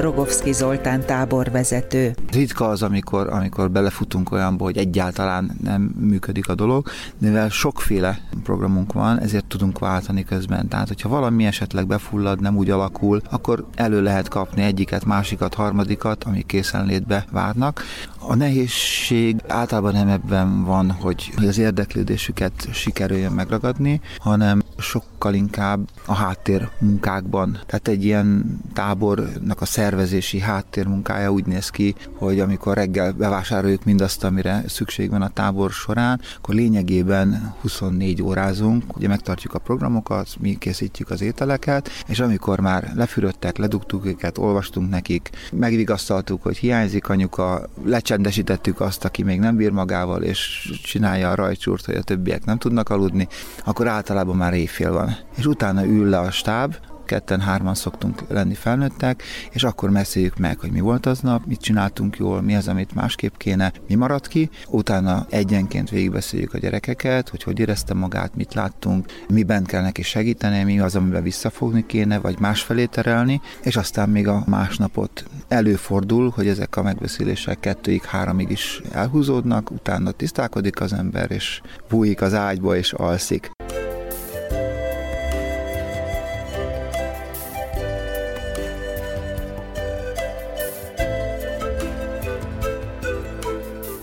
Rogovszki 0.00 0.52
Zoltán 0.52 1.00
táborvezető. 1.07 2.14
Ritka 2.33 2.69
az, 2.69 2.83
amikor, 2.83 3.28
amikor 3.33 3.71
belefutunk 3.71 4.33
olyanba, 4.33 4.64
hogy 4.64 4.76
egyáltalán 4.76 5.57
nem 5.62 5.83
működik 5.83 6.49
a 6.49 6.54
dolog, 6.54 6.88
mivel 7.19 7.49
sokféle 7.49 8.21
programunk 8.42 8.92
van, 8.92 9.21
ezért 9.21 9.45
tudunk 9.45 9.78
váltani 9.78 10.25
közben. 10.25 10.69
Tehát, 10.69 10.88
hogyha 10.88 11.09
valami 11.09 11.45
esetleg 11.45 11.87
befullad, 11.87 12.40
nem 12.40 12.57
úgy 12.57 12.71
alakul, 12.71 13.23
akkor 13.30 13.66
elő 13.75 14.02
lehet 14.02 14.28
kapni 14.28 14.62
egyiket, 14.62 15.04
másikat, 15.04 15.54
harmadikat, 15.54 16.25
amik 16.25 16.47
készenlétbe 16.47 17.25
várnak. 17.30 17.83
A 18.19 18.35
nehézség 18.35 19.37
általában 19.49 19.92
nem 19.92 20.09
ebben 20.09 20.64
van, 20.64 20.90
hogy 20.90 21.33
az 21.37 21.59
érdeklődésüket 21.59 22.52
sikerüljön 22.73 23.33
megragadni, 23.33 24.00
hanem 24.19 24.62
sokkal 24.78 25.35
inkább 25.35 25.88
a 26.07 26.14
háttér 26.14 26.69
munkákban. 26.78 27.59
Tehát 27.66 27.88
egy 27.88 28.04
ilyen 28.04 28.61
tábornak 28.73 29.61
a 29.61 29.64
szervezési 29.91 30.39
háttérmunkája 30.39 31.31
úgy 31.31 31.47
néz 31.47 31.69
ki, 31.69 31.95
hogy 32.15 32.41
amikor 32.41 32.77
reggel 32.77 33.13
bevásároljuk 33.13 33.85
mindazt, 33.85 34.25
amire 34.25 34.63
szükség 34.67 35.11
van 35.11 35.23
a 35.23 35.29
tábor 35.29 35.71
során, 35.71 36.21
akkor 36.37 36.55
lényegében 36.55 37.55
24 37.61 38.23
órázunk, 38.23 38.97
ugye 38.97 39.09
megtartjuk 39.09 39.55
a 39.55 39.59
programokat, 39.59 40.29
mi 40.41 40.59
készítjük 40.59 41.11
az 41.11 41.21
ételeket, 41.21 41.89
és 42.07 42.21
amikor 42.21 42.61
már 42.61 42.93
lefürödtek, 42.95 43.57
ledugtuk 43.57 44.07
őket, 44.07 44.39
olvastunk 44.39 44.91
nekik, 44.91 45.31
megvigasztaltuk, 45.53 46.43
hogy 46.43 46.57
hiányzik 46.57 47.09
anyuka, 47.09 47.69
lecsendesítettük 47.85 48.81
azt, 48.81 49.05
aki 49.05 49.23
még 49.23 49.39
nem 49.39 49.57
bír 49.57 49.71
magával, 49.71 50.23
és 50.23 50.71
csinálja 50.83 51.31
a 51.31 51.35
rajcsúrt, 51.35 51.85
hogy 51.85 51.95
a 51.95 52.03
többiek 52.03 52.45
nem 52.45 52.59
tudnak 52.59 52.89
aludni, 52.89 53.29
akkor 53.65 53.89
általában 53.89 54.37
már 54.37 54.55
éjfél 54.55 54.93
van. 54.93 55.17
És 55.37 55.47
utána 55.47 55.85
ül 55.85 56.09
le 56.09 56.19
a 56.19 56.31
stáb, 56.31 56.75
ketten-hárman 57.11 57.75
szoktunk 57.75 58.23
lenni 58.29 58.55
felnőttek, 58.55 59.23
és 59.50 59.62
akkor 59.62 59.93
beszéljük 59.93 60.37
meg, 60.37 60.59
hogy 60.59 60.71
mi 60.71 60.81
volt 60.81 61.07
aznap, 61.07 61.47
mit 61.47 61.61
csináltunk 61.61 62.17
jól, 62.17 62.43
mi 62.43 62.57
az, 62.57 62.69
amit 62.69 62.95
másképp 62.95 63.37
kéne, 63.37 63.73
mi 63.88 63.95
maradt 63.95 64.29
ki. 64.29 64.50
Utána 64.69 65.26
egyenként 65.31 65.90
végigbeszéljük 65.90 66.55
a 66.55 66.59
gyerekeket, 66.59 67.29
hogy 67.29 67.43
hogy 67.43 67.59
érezte 67.59 67.95
magát, 67.95 68.35
mit 68.35 68.55
láttunk, 68.55 69.07
miben 69.29 69.64
kell 69.64 69.83
neki 69.83 70.02
segíteni, 70.02 70.62
mi 70.62 70.81
az, 70.81 70.97
amiben 70.97 71.23
visszafogni 71.23 71.87
kéne, 71.87 72.19
vagy 72.19 72.38
másfelé 72.38 72.85
terelni, 72.85 73.40
és 73.62 73.76
aztán 73.76 74.09
még 74.09 74.29
a 74.29 74.43
másnapot 74.47 75.25
előfordul, 75.49 76.33
hogy 76.35 76.49
ezek 76.49 76.76
a 76.76 76.83
megbeszélések 76.83 77.61
kettőig, 77.61 78.02
háromig 78.02 78.50
is 78.50 78.81
elhúzódnak, 78.93 79.71
utána 79.71 80.11
tisztálkodik 80.11 80.81
az 80.81 80.93
ember, 80.93 81.31
és 81.31 81.61
bújik 81.88 82.23
az 82.23 82.35
ágyba, 82.35 82.76
és 82.76 82.93
alszik. 82.93 83.50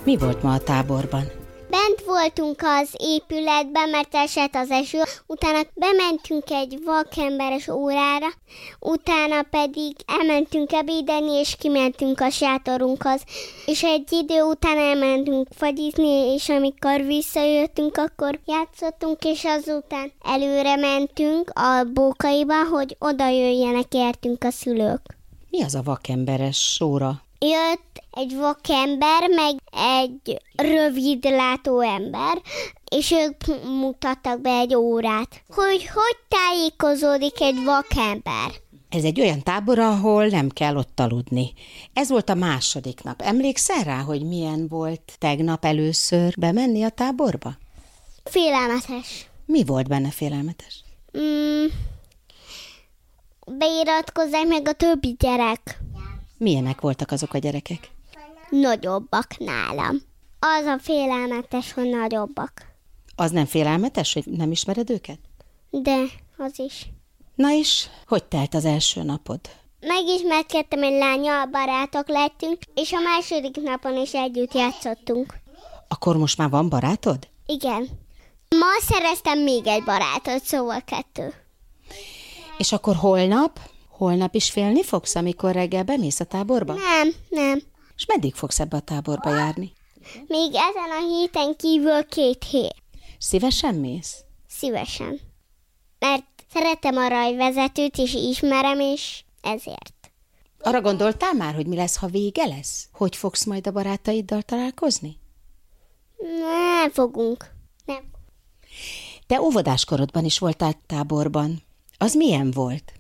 Mi 0.08 0.18
volt 0.18 0.44
ma 0.44 0.54
a 0.54 0.60
táborban? 0.60 1.24
Bent 1.70 2.02
voltunk 2.06 2.62
az 2.62 2.90
épületben, 2.98 3.90
mert 3.90 4.16
esett 4.16 4.56
az 4.56 4.70
eső, 4.70 5.02
utána 5.26 5.60
bementünk 5.74 6.44
egy 6.50 6.80
vakemberes 6.86 7.68
órára, 7.68 8.28
utána 8.80 9.42
pedig 9.50 9.96
elmentünk 10.06 10.72
ebédeni, 10.72 11.32
és 11.32 11.56
kimentünk 11.60 12.20
a 12.20 12.30
sátorunkhoz. 12.30 13.22
És 13.66 13.84
egy 13.84 14.12
idő 14.12 14.42
után 14.42 14.78
elmentünk 14.78 15.48
fagyizni, 15.52 16.34
és 16.34 16.50
amikor 16.50 17.02
visszajöttünk, 17.02 17.98
akkor 17.98 18.40
játszottunk, 18.46 19.24
és 19.24 19.44
azután 19.44 20.12
előre 20.24 20.76
mentünk 20.76 21.52
a 21.54 21.84
bókaiba, 21.94 22.66
hogy 22.72 22.96
oda 23.00 23.30
jöjjenek 23.30 23.94
értünk 23.94 24.44
a 24.44 24.52
szülők. 24.52 25.18
Mi 25.50 25.64
az 25.64 25.76
a 25.76 25.82
vakemberes 25.84 26.80
óra? 26.84 27.26
Jött 27.40 28.04
egy 28.12 28.36
vakember, 28.36 29.30
meg 29.30 29.56
egy 30.02 30.42
rövidlátó 30.56 31.82
ember, 31.82 32.42
és 32.92 33.12
ők 33.12 33.64
mutattak 33.80 34.42
be 34.42 34.50
egy 34.50 34.76
órát, 34.76 35.44
hogy 35.50 35.88
hogy 35.88 36.18
tájékozódik 36.28 37.42
egy 37.42 37.64
vakember. 37.64 38.52
Ez 38.90 39.04
egy 39.04 39.22
olyan 39.22 39.44
tábor, 39.44 39.80
ahol 39.80 40.26
nem 40.28 40.50
kell 40.50 40.76
ott 40.76 41.00
aludni. 41.00 41.54
Ez 41.94 42.10
volt 42.10 42.30
a 42.30 42.34
második 42.34 43.04
nap. 43.04 43.22
Emlékszel 43.22 43.84
rá, 43.84 43.98
hogy 44.02 44.24
milyen 44.24 44.68
volt 44.68 45.14
tegnap 45.18 45.66
először 45.66 46.34
bemenni 46.40 46.84
a 46.84 46.90
táborba? 46.90 47.58
Félelmetes. 48.24 49.28
Mi 49.46 49.64
volt 49.64 49.88
benne 49.88 50.10
félelmetes? 50.10 50.84
Mm, 51.18 51.66
beiratkozzák 53.58 54.48
meg 54.48 54.68
a 54.68 54.74
többi 54.74 55.16
gyerek. 55.20 55.80
Milyenek 56.38 56.82
voltak 56.82 57.12
azok 57.12 57.34
a 57.34 57.38
gyerekek? 57.38 57.92
Nagyobbak 58.50 59.38
nálam. 59.38 60.02
Az 60.40 60.66
a 60.66 60.80
félelmetes, 60.80 61.74
hogy 61.74 61.90
nagyobbak. 61.90 62.66
Az 63.16 63.32
nem 63.32 63.46
félelmetes, 63.46 64.14
hogy 64.14 64.26
nem 64.26 64.52
ismered 64.52 64.90
őket? 64.90 65.20
De, 65.70 66.04
az 66.38 66.60
is. 66.60 66.90
Na 67.36 67.52
és, 67.52 67.88
hogy 68.08 68.24
telt 68.26 68.54
az 68.54 68.66
első 68.66 69.04
napod? 69.04 69.40
Megismerkedtem 69.80 70.84
egy 70.84 70.98
lányal, 70.98 71.46
barátok 71.46 72.08
lettünk, 72.08 72.58
és 72.74 72.92
a 72.92 73.00
második 73.00 73.62
napon 73.64 73.98
is 73.98 74.14
együtt 74.14 74.54
játszottunk. 74.54 75.34
Akkor 75.88 76.18
most 76.18 76.38
már 76.38 76.50
van 76.50 76.70
barátod? 76.70 77.28
Igen. 77.46 77.88
Ma 78.50 78.80
szereztem 78.80 79.40
még 79.40 79.68
egy 79.68 79.84
barátot, 79.84 80.44
szóval 80.44 80.82
kettő. 80.82 81.34
És 82.58 82.72
akkor 82.72 82.96
holnap? 82.96 83.60
Holnap 83.98 84.36
is 84.36 84.52
félni 84.52 84.84
fogsz, 84.84 85.16
amikor 85.16 85.52
reggel 85.52 85.84
bemész 85.84 86.20
a 86.20 86.26
táborba? 86.26 86.74
Nem, 86.74 87.14
nem. 87.30 87.62
És 87.96 88.06
meddig 88.06 88.36
fogsz 88.36 88.60
ebbe 88.60 88.78
a 88.78 88.80
táborba 88.80 89.30
járni? 89.30 89.74
Még 90.28 90.48
ezen 90.48 90.92
a 91.02 91.08
héten 91.08 91.56
kívül 91.56 92.06
két 92.06 92.44
hét. 92.44 92.76
Szívesen 93.18 93.76
mész? 93.76 94.24
Szívesen. 94.48 95.20
Mert 96.00 96.26
szeretem 96.54 96.98
a 96.98 97.08
rajvezetőt, 97.08 97.98
és 97.98 98.14
ismerem, 98.14 98.80
és 98.80 99.24
ezért. 99.42 100.12
Arra 100.60 100.82
gondoltál 100.82 101.34
már, 101.34 101.56
hogy 101.56 101.68
mi 101.68 101.76
lesz, 101.76 101.96
ha 101.98 102.08
vége 102.08 102.46
lesz? 102.46 102.88
Hogy 102.92 103.16
fogsz 103.16 103.44
majd 103.44 103.68
a 103.68 103.72
barátaiddal 103.72 104.42
találkozni? 104.42 105.20
Nem 106.18 106.92
fogunk. 106.92 107.52
Nem. 107.86 108.04
Te 109.28 109.42
óvodáskorodban 109.42 110.26
is 110.26 110.40
voltál 110.40 110.74
táborban. 110.86 111.64
Az 111.98 112.14
milyen 112.14 112.52
volt? 112.52 112.97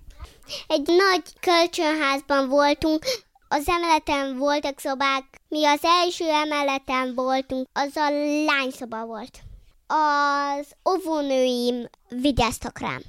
Egy 0.67 0.87
nagy 0.87 1.23
kölcsönházban 1.39 2.49
voltunk, 2.49 3.05
az 3.47 3.67
emeleten 3.67 4.37
voltak 4.37 4.79
szobák, 4.79 5.23
mi 5.47 5.65
az 5.65 5.79
első 5.81 6.25
emeleten 6.29 7.13
voltunk, 7.15 7.67
az 7.73 7.95
a 7.95 8.09
lányszoba 8.45 9.05
volt. 9.05 9.39
Az 9.87 10.67
óvónőim 10.89 11.89
vigyáztak 12.09 12.79
rám. 12.79 13.01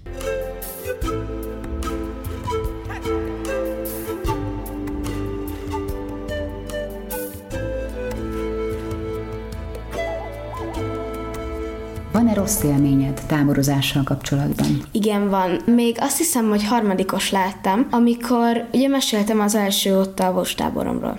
Van-e 12.18 12.34
rossz 12.34 12.62
élményed 12.62 13.20
táborozással 13.26 14.02
kapcsolatban? 14.02 14.66
Igen, 14.92 15.28
van. 15.28 15.50
Még 15.66 15.96
azt 16.00 16.18
hiszem, 16.18 16.48
hogy 16.48 16.64
harmadikos 16.64 17.30
láttam, 17.30 17.86
amikor 17.90 18.68
ugye 18.72 18.88
meséltem 18.88 19.40
az 19.40 19.54
első 19.54 19.98
ott 19.98 20.18
a 20.20 20.46
táboromról. 20.54 21.18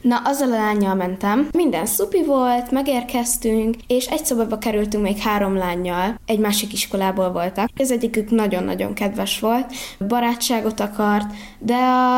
Na, 0.00 0.16
azzal 0.24 0.52
a 0.52 0.56
lányjal 0.56 0.94
mentem, 0.94 1.48
minden 1.52 1.86
szupi 1.86 2.24
volt, 2.24 2.70
megérkeztünk, 2.70 3.74
és 3.86 4.06
egy 4.06 4.24
szobába 4.24 4.58
kerültünk 4.58 5.02
még 5.02 5.18
három 5.18 5.56
lányjal, 5.56 6.14
egy 6.26 6.38
másik 6.38 6.72
iskolából 6.72 7.32
voltak. 7.32 7.68
Az 7.76 7.90
egyikük 7.90 8.30
nagyon-nagyon 8.30 8.94
kedves 8.94 9.40
volt, 9.40 9.72
barátságot 10.08 10.80
akart, 10.80 11.32
de 11.58 11.76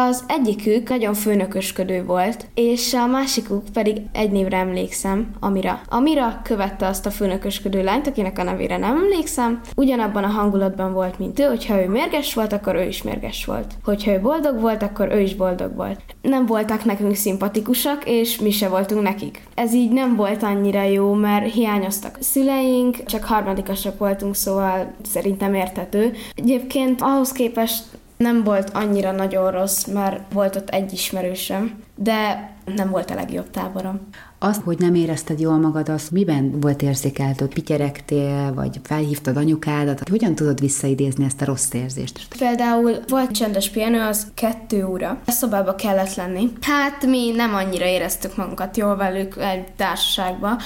az 0.09 0.25
egyikük 0.27 0.89
nagyon 0.89 1.15
főnökösködő 1.15 2.05
volt, 2.05 2.47
és 2.55 2.95
a 2.95 3.07
másikuk 3.07 3.65
pedig 3.73 4.01
egy 4.13 4.31
névre 4.31 4.57
emlékszem, 4.57 5.31
Amira. 5.41 5.81
Amira 5.89 6.41
követte 6.45 6.87
azt 6.87 7.07
a 7.07 7.11
főnökösködő 7.11 7.83
lányt, 7.83 8.07
akinek 8.07 8.39
a 8.39 8.43
nevére 8.43 8.77
nem 8.77 8.97
emlékszem, 8.97 9.61
ugyanabban 9.77 10.25
a 10.25 10.29
hangulatban 10.29 10.93
volt, 10.93 11.19
mint 11.19 11.39
ő, 11.39 11.45
hogyha 11.45 11.83
ő 11.83 11.89
mérges 11.89 12.35
volt, 12.35 12.53
akkor 12.53 12.75
ő 12.75 12.83
is 12.83 13.03
mérges 13.03 13.45
volt. 13.45 13.75
Hogyha 13.85 14.13
ő 14.13 14.21
boldog 14.21 14.61
volt, 14.61 14.83
akkor 14.83 15.09
ő 15.13 15.21
is 15.21 15.35
boldog 15.35 15.77
volt. 15.77 16.01
Nem 16.23 16.47
voltak 16.47 16.85
nekünk 16.85 17.15
szimpatikus 17.15 17.60
szimpatikusak, 17.61 18.03
és 18.05 18.39
mi 18.39 18.51
se 18.51 18.69
voltunk 18.69 19.03
nekik. 19.03 19.43
Ez 19.55 19.75
így 19.75 19.91
nem 19.91 20.17
volt 20.17 20.43
annyira 20.43 20.83
jó, 20.83 21.13
mert 21.13 21.53
hiányoztak 21.53 22.17
szüleink, 22.21 23.05
csak 23.05 23.25
harmadikasok 23.25 23.99
voltunk, 23.99 24.35
szóval 24.35 24.93
szerintem 25.03 25.55
értető. 25.55 26.13
Egyébként 26.35 27.01
ahhoz 27.01 27.33
képest 27.33 27.85
nem 28.17 28.45
volt 28.45 28.71
annyira 28.71 29.13
nagyon 29.13 29.51
rossz, 29.51 29.85
mert 29.85 30.33
volt 30.33 30.57
ott 30.57 30.69
egy 30.69 30.93
ismerősöm, 30.93 31.83
de 31.95 32.51
nem 32.75 32.91
volt 32.91 33.11
a 33.11 33.15
legjobb 33.15 33.51
táborom. 33.51 34.01
Azt, 34.43 34.63
hogy 34.63 34.79
nem 34.79 34.95
érezted 34.95 35.41
jól 35.41 35.57
magad, 35.57 35.89
az 35.89 36.09
miben 36.09 36.61
volt 36.61 36.83
érzékelt, 36.83 37.41
hogy 37.41 37.53
pityeregtél, 37.55 38.53
vagy 38.55 38.81
felhívtad 38.83 39.37
anyukádat? 39.37 40.09
Hogyan 40.09 40.35
tudod 40.35 40.61
visszaidézni 40.61 41.25
ezt 41.25 41.41
a 41.41 41.45
rossz 41.45 41.73
érzést? 41.73 42.27
Például 42.39 42.99
volt 43.09 43.31
csendes 43.31 43.71
pihenő, 43.71 44.01
az 44.01 44.27
kettő 44.35 44.87
óra. 44.87 45.21
A 45.27 45.31
szobába 45.31 45.75
kellett 45.75 46.15
lenni. 46.15 46.53
Hát 46.61 47.07
mi 47.07 47.31
nem 47.37 47.55
annyira 47.55 47.85
éreztük 47.85 48.37
magunkat 48.37 48.77
jól 48.77 48.97
velük 48.97 49.37
egy 49.37 49.65
társaságba. 49.77 50.59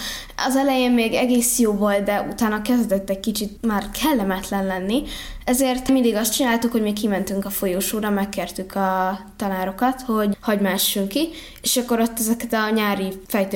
Az 0.47 0.57
elején 0.57 0.93
még 0.93 1.15
egész 1.15 1.59
jó 1.59 1.73
volt, 1.73 2.05
de 2.05 2.27
utána 2.31 2.63
kezdett 2.63 3.11
egy 3.11 3.21
kicsit 3.21 3.67
már 3.67 3.85
kellemetlen 4.03 4.67
lenni. 4.67 5.03
Ezért 5.45 5.89
mindig 5.89 6.15
azt 6.15 6.35
csináltuk, 6.35 6.73
hogy 6.73 6.83
mi 6.83 6.93
kimentünk 6.93 7.45
a 7.45 7.51
folyosóra, 7.51 8.11
megkértük 8.11 8.75
a 8.75 9.19
tanárokat, 9.37 10.01
hogy 10.01 10.37
hagymásunk 10.41 11.09
ki, 11.09 11.29
és 11.63 11.77
akkor 11.77 12.01
ott 12.01 12.19
ezeket 12.19 12.53
a 12.53 12.71
nyári 12.71 13.13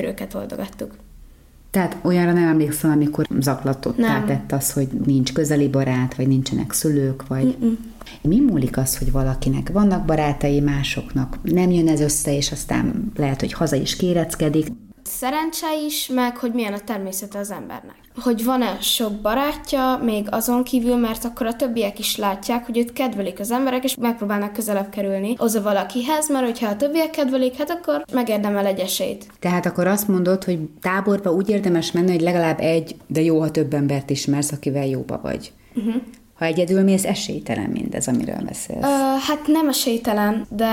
fejtörőket 0.09 0.33
oldogattuk. 0.33 0.93
Tehát 1.71 1.97
olyanra 2.03 2.33
nem 2.33 2.47
emlékszem, 2.47 2.91
amikor 2.91 3.27
zaklatottá 3.39 4.23
tett 4.23 4.51
az, 4.51 4.73
hogy 4.73 4.87
nincs 5.05 5.33
közeli 5.33 5.67
barát, 5.67 6.15
vagy 6.15 6.27
nincsenek 6.27 6.71
szülők, 6.71 7.27
vagy... 7.27 7.57
Mm-mm. 7.63 7.77
Mi 8.21 8.39
múlik 8.39 8.77
az, 8.77 8.97
hogy 8.97 9.11
valakinek 9.11 9.69
vannak 9.71 10.05
barátai, 10.05 10.59
másoknak 10.59 11.37
nem 11.43 11.71
jön 11.71 11.87
ez 11.87 11.99
össze, 11.99 12.35
és 12.35 12.51
aztán 12.51 13.11
lehet, 13.15 13.39
hogy 13.39 13.53
haza 13.53 13.75
is 13.75 13.95
kéreckedik. 13.95 14.67
Szerencse 15.03 15.67
is, 15.85 16.07
meg 16.07 16.37
hogy 16.37 16.53
milyen 16.53 16.73
a 16.73 16.79
természete 16.79 17.39
az 17.39 17.51
embernek. 17.51 17.99
Hogy 18.21 18.43
van-e 18.43 18.77
sok 18.81 19.11
barátja, 19.13 19.99
még 20.03 20.27
azon 20.29 20.63
kívül, 20.63 20.95
mert 20.95 21.25
akkor 21.25 21.45
a 21.47 21.55
többiek 21.55 21.99
is 21.99 22.17
látják, 22.17 22.65
hogy 22.65 22.77
őt 22.77 22.93
kedvelik 22.93 23.39
az 23.39 23.51
emberek, 23.51 23.83
és 23.83 23.95
megpróbálnak 23.95 24.53
közelebb 24.53 24.89
kerülni 24.89 25.35
a 25.37 25.61
valakihez, 25.61 26.29
mert 26.29 26.45
hogyha 26.45 26.67
a 26.67 26.75
többiek 26.75 27.09
kedvelik, 27.09 27.57
hát 27.57 27.69
akkor 27.69 28.03
megérdemel 28.13 28.65
egy 28.65 28.79
esélyt. 28.79 29.27
Tehát 29.39 29.65
akkor 29.65 29.87
azt 29.87 30.07
mondod, 30.07 30.43
hogy 30.43 30.59
táborba 30.81 31.31
úgy 31.31 31.49
érdemes 31.49 31.91
menni, 31.91 32.11
hogy 32.11 32.21
legalább 32.21 32.59
egy, 32.59 32.95
de 33.07 33.21
jó, 33.21 33.39
ha 33.39 33.51
több 33.51 33.73
embert 33.73 34.09
ismersz, 34.09 34.51
akivel 34.51 34.85
jóba 34.85 35.19
vagy. 35.23 35.51
Uh-huh. 35.75 36.01
Ha 36.39 36.45
egyedül 36.45 36.83
mész, 36.83 37.05
esélytelen 37.05 37.69
mindez, 37.69 38.07
amiről 38.07 38.41
beszélsz. 38.45 38.83
Ö, 38.83 39.15
hát 39.27 39.47
nem 39.47 39.67
esélytelen, 39.67 40.45
de 40.49 40.69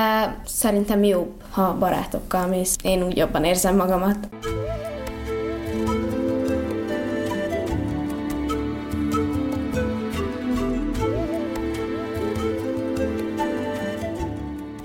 szerintem 0.47 1.05
jobb, 1.05 1.33
ha 1.50 1.76
barátokkal 1.79 2.47
mész. 2.47 2.76
Én 2.83 3.03
úgy 3.03 3.17
jobban 3.17 3.45
érzem 3.45 3.76
magamat. 3.76 4.29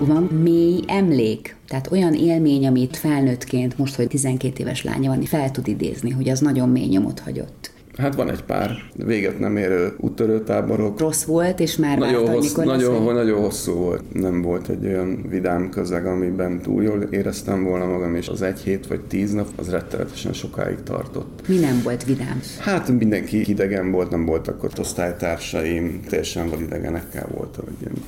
Van 0.06 0.22
mély 0.22 0.80
emlék, 0.86 1.56
tehát 1.68 1.90
olyan 1.90 2.14
élmény, 2.14 2.66
amit 2.66 2.96
felnőttként, 2.96 3.78
most, 3.78 3.94
hogy 3.94 4.06
12 4.06 4.62
éves 4.62 4.84
lánya 4.84 5.08
van, 5.08 5.22
fel 5.22 5.50
tud 5.50 5.68
idézni, 5.68 6.10
hogy 6.10 6.28
az 6.28 6.40
nagyon 6.40 6.68
mély 6.68 6.86
nyomot 6.86 7.20
hagyott. 7.20 7.72
Hát 7.96 8.14
van 8.14 8.30
egy 8.30 8.42
pár 8.42 8.70
véget 8.94 9.38
nem 9.38 9.56
érő 9.56 9.92
úttörőtáborok. 9.98 10.98
Rossz 10.98 11.24
volt, 11.24 11.60
és 11.60 11.76
már 11.76 11.98
nagyon, 11.98 12.24
várt, 12.24 12.36
hossz, 12.36 12.52
nagyon, 12.52 13.04
lesz, 13.04 13.14
nagyon 13.14 13.40
hosszú 13.40 13.72
volt. 13.72 14.12
Nem 14.12 14.42
volt 14.42 14.68
egy 14.68 14.86
olyan 14.86 15.24
vidám 15.28 15.68
közeg, 15.68 16.06
amiben 16.06 16.60
túl 16.60 16.82
jól 16.82 17.02
éreztem 17.02 17.64
volna 17.64 17.86
magam, 17.86 18.14
és 18.14 18.28
az 18.28 18.42
egy 18.42 18.60
hét 18.60 18.86
vagy 18.86 19.00
tíz 19.00 19.32
nap 19.32 19.48
az 19.56 19.70
rettenetesen 19.70 20.32
sokáig 20.32 20.82
tartott. 20.82 21.48
Mi 21.48 21.58
nem 21.58 21.80
volt 21.82 22.04
vidám? 22.04 22.40
Hát 22.58 22.88
mindenki 22.88 23.50
idegen 23.50 23.90
volt, 23.90 24.10
nem 24.10 24.24
voltak 24.24 24.62
ott 24.64 24.78
osztálytársaim, 24.78 26.00
teljesen 26.08 26.48
validegenekkel 26.48 27.28
voltam. 27.34 27.64
Egy 27.68 27.80
ilyen 27.80 28.04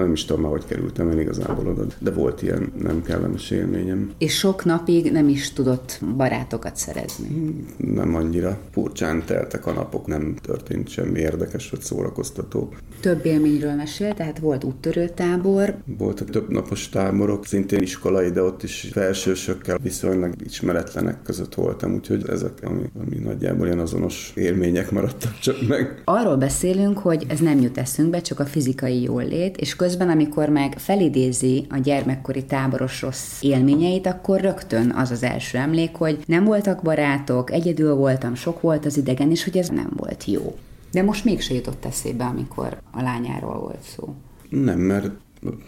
nem 0.00 0.12
is 0.12 0.24
tudom 0.24 0.42
már, 0.42 0.50
hogy 0.50 0.64
kerültem 0.66 1.10
én 1.10 1.18
igazából 1.18 1.66
oda, 1.66 1.84
de 1.98 2.10
volt 2.10 2.42
ilyen 2.42 2.72
nem 2.82 3.02
kellemes 3.02 3.50
élményem. 3.50 4.10
És 4.18 4.38
sok 4.38 4.64
napig 4.64 5.12
nem 5.12 5.28
is 5.28 5.52
tudott 5.52 6.00
barátokat 6.16 6.76
szerezni? 6.76 7.28
Nem 7.76 8.14
annyira. 8.14 8.58
Furcsán 8.70 9.22
teltek 9.26 9.66
a 9.66 9.72
napok, 9.72 10.06
nem 10.06 10.34
történt 10.42 10.88
semmi 10.88 11.18
érdekes 11.18 11.70
vagy 11.70 11.80
szórakoztató. 11.80 12.72
Több 13.00 13.26
élményről 13.26 13.74
mesél, 13.74 14.14
tehát 14.14 14.38
volt 14.38 14.64
úttörő 14.64 15.08
tábor. 15.08 15.76
Voltak 15.98 16.30
több 16.30 16.50
napos 16.50 16.88
táborok, 16.88 17.46
szintén 17.46 17.82
iskolai, 17.82 18.30
de 18.30 18.42
ott 18.42 18.62
is 18.62 18.88
felsősökkel 18.92 19.78
viszonylag 19.82 20.34
ismeretlenek 20.44 21.22
között 21.22 21.54
voltam, 21.54 21.94
úgyhogy 21.94 22.24
ezek, 22.28 22.52
ami, 22.62 22.82
ami 23.00 23.16
nagyjából 23.16 23.66
ilyen 23.66 23.78
azonos 23.78 24.32
élmények 24.34 24.90
maradtak 24.90 25.38
csak 25.38 25.68
meg. 25.68 26.02
Arról 26.04 26.36
beszélünk, 26.36 26.98
hogy 26.98 27.24
ez 27.28 27.40
nem 27.40 27.60
jut 27.60 27.78
eszünkbe, 27.78 28.20
csak 28.20 28.40
a 28.40 28.44
fizikai 28.44 29.02
jólét, 29.02 29.56
és 29.56 29.76
közben, 29.88 30.08
amikor 30.08 30.48
meg 30.48 30.78
felidézi 30.78 31.66
a 31.68 31.78
gyermekkori 31.78 32.44
táboros 32.44 33.02
rossz 33.02 33.42
élményeit, 33.42 34.06
akkor 34.06 34.40
rögtön 34.40 34.90
az 34.90 35.10
az 35.10 35.22
első 35.22 35.58
emlék, 35.58 35.94
hogy 35.94 36.18
nem 36.26 36.44
voltak 36.44 36.82
barátok, 36.82 37.52
egyedül 37.52 37.94
voltam, 37.94 38.34
sok 38.34 38.60
volt 38.60 38.86
az 38.86 38.96
idegen, 38.96 39.30
és 39.30 39.44
hogy 39.44 39.56
ez 39.56 39.68
nem 39.68 39.90
volt 39.96 40.24
jó. 40.24 40.56
De 40.92 41.02
most 41.02 41.24
mégse 41.24 41.54
jutott 41.54 41.84
eszébe, 41.84 42.24
amikor 42.24 42.78
a 42.90 43.02
lányáról 43.02 43.58
volt 43.58 43.82
szó. 43.82 44.14
Nem, 44.48 44.78
mert 44.78 45.10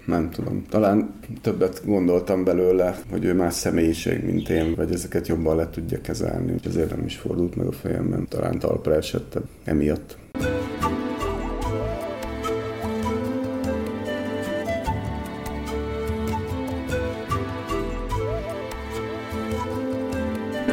nem 0.07 0.31
tudom, 0.31 0.65
talán 0.69 1.15
többet 1.41 1.83
gondoltam 1.85 2.45
belőle, 2.45 2.99
hogy 3.11 3.25
ő 3.25 3.35
más 3.35 3.55
személyiség, 3.55 4.25
mint 4.25 4.49
én, 4.49 4.75
vagy 4.75 4.93
ezeket 4.93 5.29
jobban 5.29 5.57
le 5.57 5.71
tudja 5.71 6.01
kezelni, 6.01 6.55
és 6.59 6.67
ezért 6.67 6.91
nem 6.91 7.05
is 7.05 7.17
fordult 7.17 7.57
meg 7.57 7.67
a 7.67 7.73
fejemben, 7.73 8.27
talán 8.29 8.59
talpra 8.59 8.95
esettem 8.95 9.43
emiatt. 9.65 10.17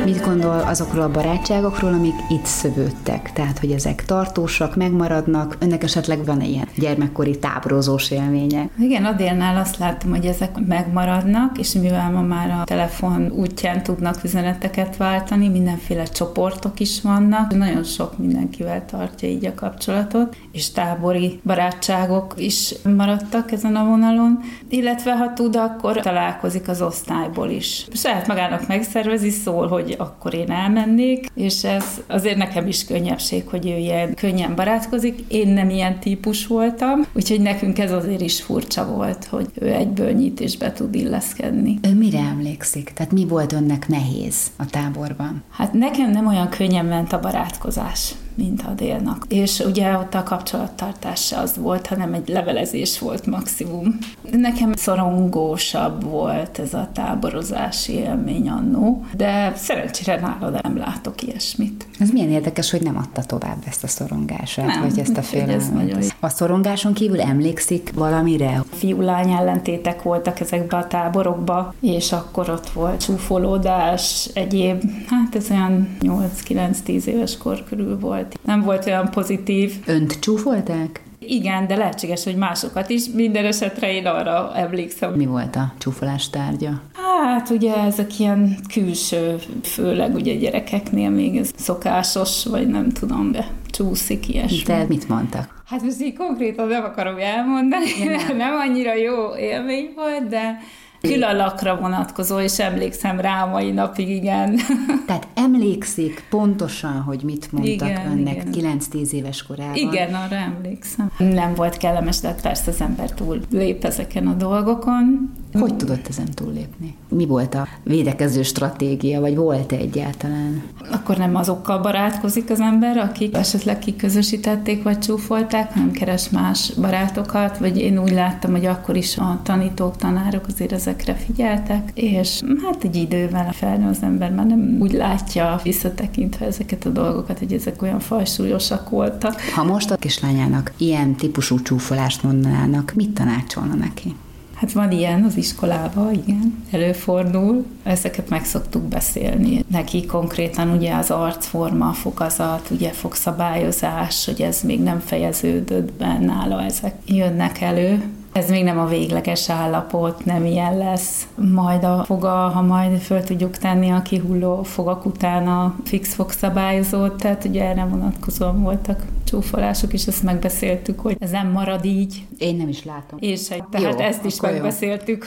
Mit 0.07 0.23
gondol 0.23 0.59
azokról 0.59 1.03
a 1.03 1.11
barátságokról, 1.11 1.93
amik 1.93 2.13
itt 2.29 2.45
szövődtek? 2.45 3.31
Tehát, 3.33 3.59
hogy 3.59 3.71
ezek 3.71 4.05
tartósak, 4.05 4.75
megmaradnak? 4.75 5.57
Önnek 5.59 5.83
esetleg 5.83 6.25
van-e 6.25 6.45
ilyen 6.45 6.67
gyermekkori 6.75 7.39
táborozós 7.39 8.11
élménye? 8.11 8.69
Igen, 8.79 9.05
Adélnál 9.05 9.57
azt 9.57 9.77
láttam, 9.77 10.09
hogy 10.09 10.25
ezek 10.25 10.65
megmaradnak, 10.67 11.57
és 11.57 11.73
mivel 11.73 12.11
ma 12.11 12.21
már 12.21 12.49
a 12.49 12.63
telefon 12.63 13.31
útján 13.31 13.83
tudnak 13.83 14.23
üzeneteket 14.23 14.97
váltani, 14.97 15.49
mindenféle 15.49 16.03
csoportok 16.03 16.79
is 16.79 17.01
vannak, 17.01 17.55
nagyon 17.55 17.83
sok 17.83 18.17
mindenkivel 18.17 18.85
tartja 18.85 19.29
így 19.29 19.45
a 19.45 19.53
kapcsolatot, 19.53 20.35
és 20.51 20.71
tábori 20.71 21.39
barátságok 21.43 22.33
is 22.37 22.75
maradtak 22.95 23.51
ezen 23.51 23.75
a 23.75 23.85
vonalon, 23.85 24.39
illetve 24.69 25.17
ha 25.17 25.33
tud, 25.33 25.55
akkor 25.55 25.99
találkozik 25.99 26.67
az 26.67 26.81
osztályból 26.81 27.49
is. 27.49 27.87
Saját 27.93 28.27
magának 28.27 28.67
megszervezi, 28.67 29.29
szól, 29.29 29.67
hogy 29.67 29.95
akkor 29.99 30.33
én 30.33 30.51
elmennék, 30.51 31.27
és 31.35 31.63
ez 31.63 31.85
azért 32.07 32.37
nekem 32.37 32.67
is 32.67 32.85
könnyebbség, 32.85 33.47
hogy 33.47 33.67
ő 33.67 33.77
ilyen 33.77 34.13
könnyen 34.13 34.55
barátkozik. 34.55 35.19
Én 35.27 35.47
nem 35.47 35.69
ilyen 35.69 35.99
típus 35.99 36.47
voltam, 36.47 37.05
úgyhogy 37.13 37.41
nekünk 37.41 37.79
ez 37.79 37.91
azért 37.91 38.21
is 38.21 38.41
furcsa 38.41 38.85
volt, 38.85 39.25
hogy 39.25 39.47
ő 39.53 39.73
egyből 39.73 40.11
nyit 40.11 40.39
és 40.39 40.57
be 40.57 40.71
tud 40.71 40.95
illeszkedni. 40.95 41.79
Ő 41.81 41.93
mire 41.93 42.19
emlékszik? 42.19 42.91
Tehát 42.93 43.11
mi 43.11 43.25
volt 43.25 43.53
önnek 43.53 43.87
nehéz 43.87 44.35
a 44.57 44.65
táborban? 44.65 45.43
Hát 45.49 45.73
nekem 45.73 46.11
nem 46.11 46.27
olyan 46.27 46.49
könnyen 46.49 46.85
ment 46.85 47.13
a 47.13 47.19
barátkozás 47.19 48.15
mint 48.37 48.61
a 48.61 48.73
délnak. 48.73 49.25
És 49.29 49.59
ugye 49.59 49.97
ott 49.97 50.13
a 50.13 50.23
kapcsolattartás 50.23 51.31
az 51.31 51.57
volt, 51.57 51.87
hanem 51.87 52.13
egy 52.13 52.27
levelezés 52.27 52.99
volt 52.99 53.25
maximum. 53.25 53.97
Nekem 54.31 54.73
szorongósabb 54.73 56.03
volt 56.03 56.59
ez 56.59 56.73
a 56.73 56.89
táborozási 56.93 57.93
élmény 57.93 58.49
annó, 58.49 59.05
de 59.15 59.53
szerencsére 59.55 60.19
nálad 60.19 60.61
nem 60.63 60.77
látok 60.77 61.21
ilyesmit. 61.21 61.86
Ez 61.99 62.09
milyen 62.09 62.29
érdekes, 62.29 62.71
hogy 62.71 62.81
nem 62.81 62.97
adta 62.97 63.23
tovább 63.23 63.57
ezt 63.67 63.83
a 63.83 63.87
szorongását, 63.87 64.65
Nem, 64.65 64.81
vagy 64.81 64.99
ezt 64.99 65.17
a 65.17 65.19
ez 65.19 65.27
félelmet. 65.27 65.89
jó. 65.89 65.97
A 66.19 66.29
szorongáson 66.29 66.93
kívül 66.93 67.21
emlékszik 67.21 67.91
valamire? 67.95 68.63
Fiú-lány 68.71 69.31
ellentétek 69.31 70.01
voltak 70.03 70.39
ezekbe 70.39 70.77
a 70.77 70.87
táborokba, 70.87 71.73
és 71.81 72.11
akkor 72.11 72.49
ott 72.49 72.69
volt 72.69 73.03
csúfolódás, 73.03 74.29
egyéb, 74.33 74.83
hát 75.09 75.35
ez 75.35 75.49
olyan 75.51 75.97
8-9-10 76.01 77.03
éves 77.03 77.37
kor 77.37 77.63
körül 77.63 77.99
volt. 77.99 78.39
Nem 78.45 78.61
volt 78.61 78.85
olyan 78.85 79.09
pozitív. 79.09 79.73
Önt 79.85 80.19
csúfolták? 80.19 81.01
Igen, 81.27 81.67
de 81.67 81.75
lehetséges, 81.75 82.23
hogy 82.23 82.35
másokat 82.35 82.89
is. 82.89 83.03
Minden 83.13 83.45
esetre 83.45 83.91
én 83.93 84.05
arra 84.05 84.51
emlékszem. 84.55 85.13
Mi 85.13 85.25
volt 85.25 85.55
a 85.55 85.73
csúfolás 85.77 86.29
tárgya? 86.29 86.81
Hát 87.23 87.49
ugye 87.49 87.75
ezek 87.75 88.19
ilyen 88.19 88.57
külső, 88.73 89.35
főleg 89.63 90.15
ugye 90.15 90.35
gyerekeknél 90.35 91.09
még 91.09 91.35
ez 91.35 91.51
szokásos, 91.55 92.45
vagy 92.45 92.67
nem 92.67 92.89
tudom, 92.89 93.31
de 93.31 93.47
csúszik 93.69 94.27
ilyesmi. 94.27 94.63
De 94.65 94.85
mit 94.87 95.07
mondtak? 95.07 95.63
Hát 95.65 95.81
most 95.81 96.01
így 96.01 96.17
konkrétan 96.17 96.67
nem 96.67 96.83
akarom 96.83 97.17
elmondani, 97.17 97.85
Ja, 97.99 98.11
ja, 98.11 98.17
nem. 98.27 98.37
nem 98.43 98.53
annyira 98.53 98.93
jó 98.93 99.35
élmény 99.35 99.91
volt, 99.95 100.27
de 100.27 100.59
külalakra 101.07 101.75
vonatkozó, 101.79 102.39
és 102.39 102.59
emlékszem 102.59 103.19
rá 103.19 103.45
mai 103.45 103.71
napig, 103.71 104.09
igen. 104.09 104.59
Tehát 105.07 105.27
emlékszik 105.33 106.25
pontosan, 106.29 107.01
hogy 107.01 107.21
mit 107.23 107.51
mondtak 107.51 107.89
Igen, 107.89 108.11
önnek 108.11 108.43
igen. 108.55 108.77
9-10 108.91 109.09
éves 109.09 109.43
korában? 109.43 109.75
Igen, 109.75 110.13
arra 110.13 110.35
emlékszem. 110.35 111.11
Nem 111.17 111.53
volt 111.53 111.77
kellemes, 111.77 112.19
de 112.19 112.27
hát 112.27 112.41
persze 112.41 112.71
az 112.71 112.81
ember 112.81 113.11
túl 113.11 113.39
lép 113.51 113.83
ezeken 113.83 114.27
a 114.27 114.33
dolgokon. 114.33 115.31
Hogy 115.53 115.75
tudott 115.75 116.07
ezen 116.07 116.31
túllépni? 116.33 116.95
Mi 117.09 117.25
volt 117.25 117.55
a 117.55 117.67
védekező 117.83 118.43
stratégia, 118.43 119.19
vagy 119.19 119.35
volt 119.35 119.71
egyáltalán? 119.71 120.61
Akkor 120.91 121.17
nem 121.17 121.35
azokkal 121.35 121.79
barátkozik 121.79 122.49
az 122.49 122.59
ember, 122.59 122.97
akik 122.97 123.35
esetleg 123.35 123.79
kiközösítették 123.79 124.83
vagy 124.83 124.99
csúfolták, 124.99 125.73
hanem 125.73 125.91
keres 125.91 126.29
más 126.29 126.73
barátokat, 126.81 127.57
vagy 127.57 127.77
én 127.77 128.01
úgy 128.01 128.11
láttam, 128.11 128.51
hogy 128.51 128.65
akkor 128.65 128.95
is 128.95 129.17
a 129.17 129.39
tanítók, 129.43 129.95
tanárok 129.95 130.47
azért 130.47 130.71
ezekre 130.71 131.13
figyeltek, 131.13 131.91
és 131.93 132.41
hát 132.63 132.83
egy 132.83 132.95
idővel 132.95 133.51
felnő 133.51 133.89
az 133.89 134.01
ember 134.01 134.31
már 134.31 134.45
nem 134.45 134.77
úgy 134.79 134.91
látja 134.91 135.59
visszatekintve 135.63 136.45
ezeket 136.45 136.85
a 136.85 136.89
dolgokat, 136.89 137.39
hogy 137.39 137.53
ezek 137.53 137.81
olyan 137.81 137.99
fajsúlyosak 137.99 138.89
voltak. 138.89 139.41
Ha 139.55 139.63
most 139.63 139.91
a 139.91 139.95
kislányának 139.95 140.71
ilyen 140.77 141.15
típusú 141.15 141.61
csúfolást 141.61 142.23
mondanának, 142.23 142.93
mit 142.95 143.13
tanácsolna 143.13 143.75
neki? 143.75 144.15
Hát 144.57 144.71
van 144.71 144.91
ilyen 144.91 145.23
az 145.23 145.37
iskolában, 145.37 146.13
igen, 146.13 146.63
előfordul. 146.71 147.65
Ezeket 147.83 148.29
meg 148.29 148.45
szoktuk 148.45 148.83
beszélni. 148.83 149.65
Neki 149.67 150.05
konkrétan 150.05 150.69
ugye 150.69 150.93
az 150.95 151.11
arcforma, 151.11 151.93
fogazat, 151.93 152.69
ugye 152.69 152.89
fogszabályozás, 152.89 154.25
hogy 154.25 154.41
ez 154.41 154.61
még 154.61 154.83
nem 154.83 154.99
fejeződött 154.99 155.91
be 155.91 156.17
nála, 156.19 156.63
ezek 156.63 156.95
jönnek 157.05 157.61
elő. 157.61 158.03
Ez 158.37 158.49
még 158.49 158.63
nem 158.63 158.79
a 158.79 158.85
végleges 158.85 159.49
állapot, 159.49 160.25
nem 160.25 160.45
ilyen 160.45 160.77
lesz. 160.77 161.27
Majd 161.35 161.83
a 161.83 162.03
foga, 162.03 162.29
ha 162.29 162.61
majd 162.61 162.99
föl 162.99 163.23
tudjuk 163.23 163.57
tenni 163.57 163.89
a 163.89 164.01
kihulló 164.01 164.63
fogak 164.63 165.05
után 165.05 165.47
a 165.47 165.75
fix 165.85 166.13
fogszabályozót, 166.13 167.15
tehát 167.15 167.45
ugye 167.45 167.63
erre 167.63 167.85
vonatkozóan 167.85 168.61
voltak 168.61 169.03
csúfolások, 169.23 169.93
és 169.93 170.05
ezt 170.05 170.23
megbeszéltük, 170.23 170.99
hogy 170.99 171.17
ez 171.19 171.31
nem 171.31 171.47
marad 171.47 171.85
így. 171.85 172.25
Én 172.37 172.55
nem 172.55 172.67
is 172.67 172.85
látom. 172.85 173.19
És 173.21 173.49
egy, 173.49 173.63
tehát 173.63 173.93
Jó, 173.93 174.05
ezt 174.05 174.25
is 174.25 174.41
megbeszéltük, 174.41 175.25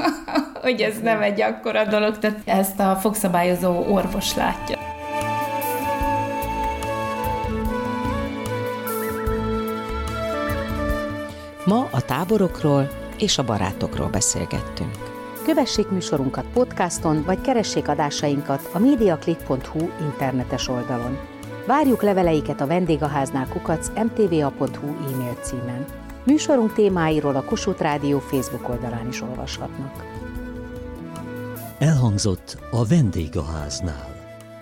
hogy 0.62 0.80
ez 0.80 0.94
nem 1.02 1.22
egy 1.22 1.40
akkora 1.40 1.84
dolog, 1.84 2.18
tehát 2.18 2.40
ezt 2.44 2.80
a 2.80 2.96
fogszabályozó 2.96 3.84
orvos 3.88 4.34
látja. 4.34 4.89
Ma 11.70 11.88
a 11.90 12.00
táborokról 12.00 12.88
és 13.18 13.38
a 13.38 13.44
barátokról 13.44 14.08
beszélgettünk. 14.08 14.90
Kövessék 15.44 15.88
műsorunkat 15.88 16.44
podcaston, 16.52 17.22
vagy 17.26 17.40
keressék 17.40 17.88
adásainkat 17.88 18.70
a 18.72 18.78
mediaclick.hu 18.78 19.88
internetes 20.00 20.68
oldalon. 20.68 21.18
Várjuk 21.66 22.02
leveleiket 22.02 22.60
a 22.60 22.66
vendégháznál 22.66 23.48
kukac 23.48 23.88
mtva.hu 23.88 24.86
e-mail 25.12 25.34
címen. 25.42 25.84
Műsorunk 26.24 26.72
témáiról 26.72 27.36
a 27.36 27.44
Kossuth 27.44 27.80
Rádió 27.80 28.18
Facebook 28.18 28.68
oldalán 28.68 29.08
is 29.08 29.22
olvashatnak. 29.22 30.04
Elhangzott 31.78 32.58
a 32.70 32.86
vendégháznál. 32.86 34.08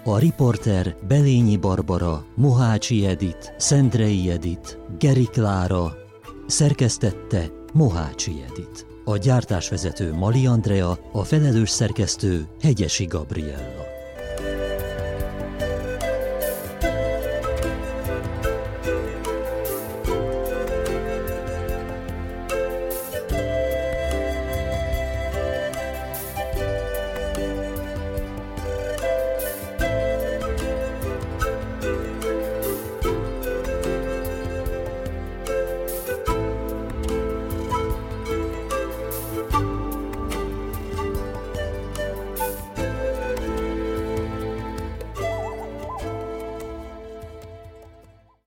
A 0.05 0.19
riporter 0.19 0.95
Belényi 1.09 1.57
Barbara, 1.57 2.25
Mohácsi 2.35 3.07
Edit, 3.07 3.55
Szendrei 3.57 4.31
Edit, 4.31 4.79
Geri 4.99 5.29
Klára, 5.33 6.07
szerkesztette 6.49 7.51
Mohácsi 7.73 8.45
Edit. 8.51 8.87
A 9.05 9.17
gyártásvezető 9.17 10.15
Mali 10.15 10.47
Andrea, 10.47 10.99
a 11.13 11.25
felelős 11.25 11.71
szerkesztő 11.71 12.49
Hegyesi 12.61 13.05
Gabriella. 13.05 13.88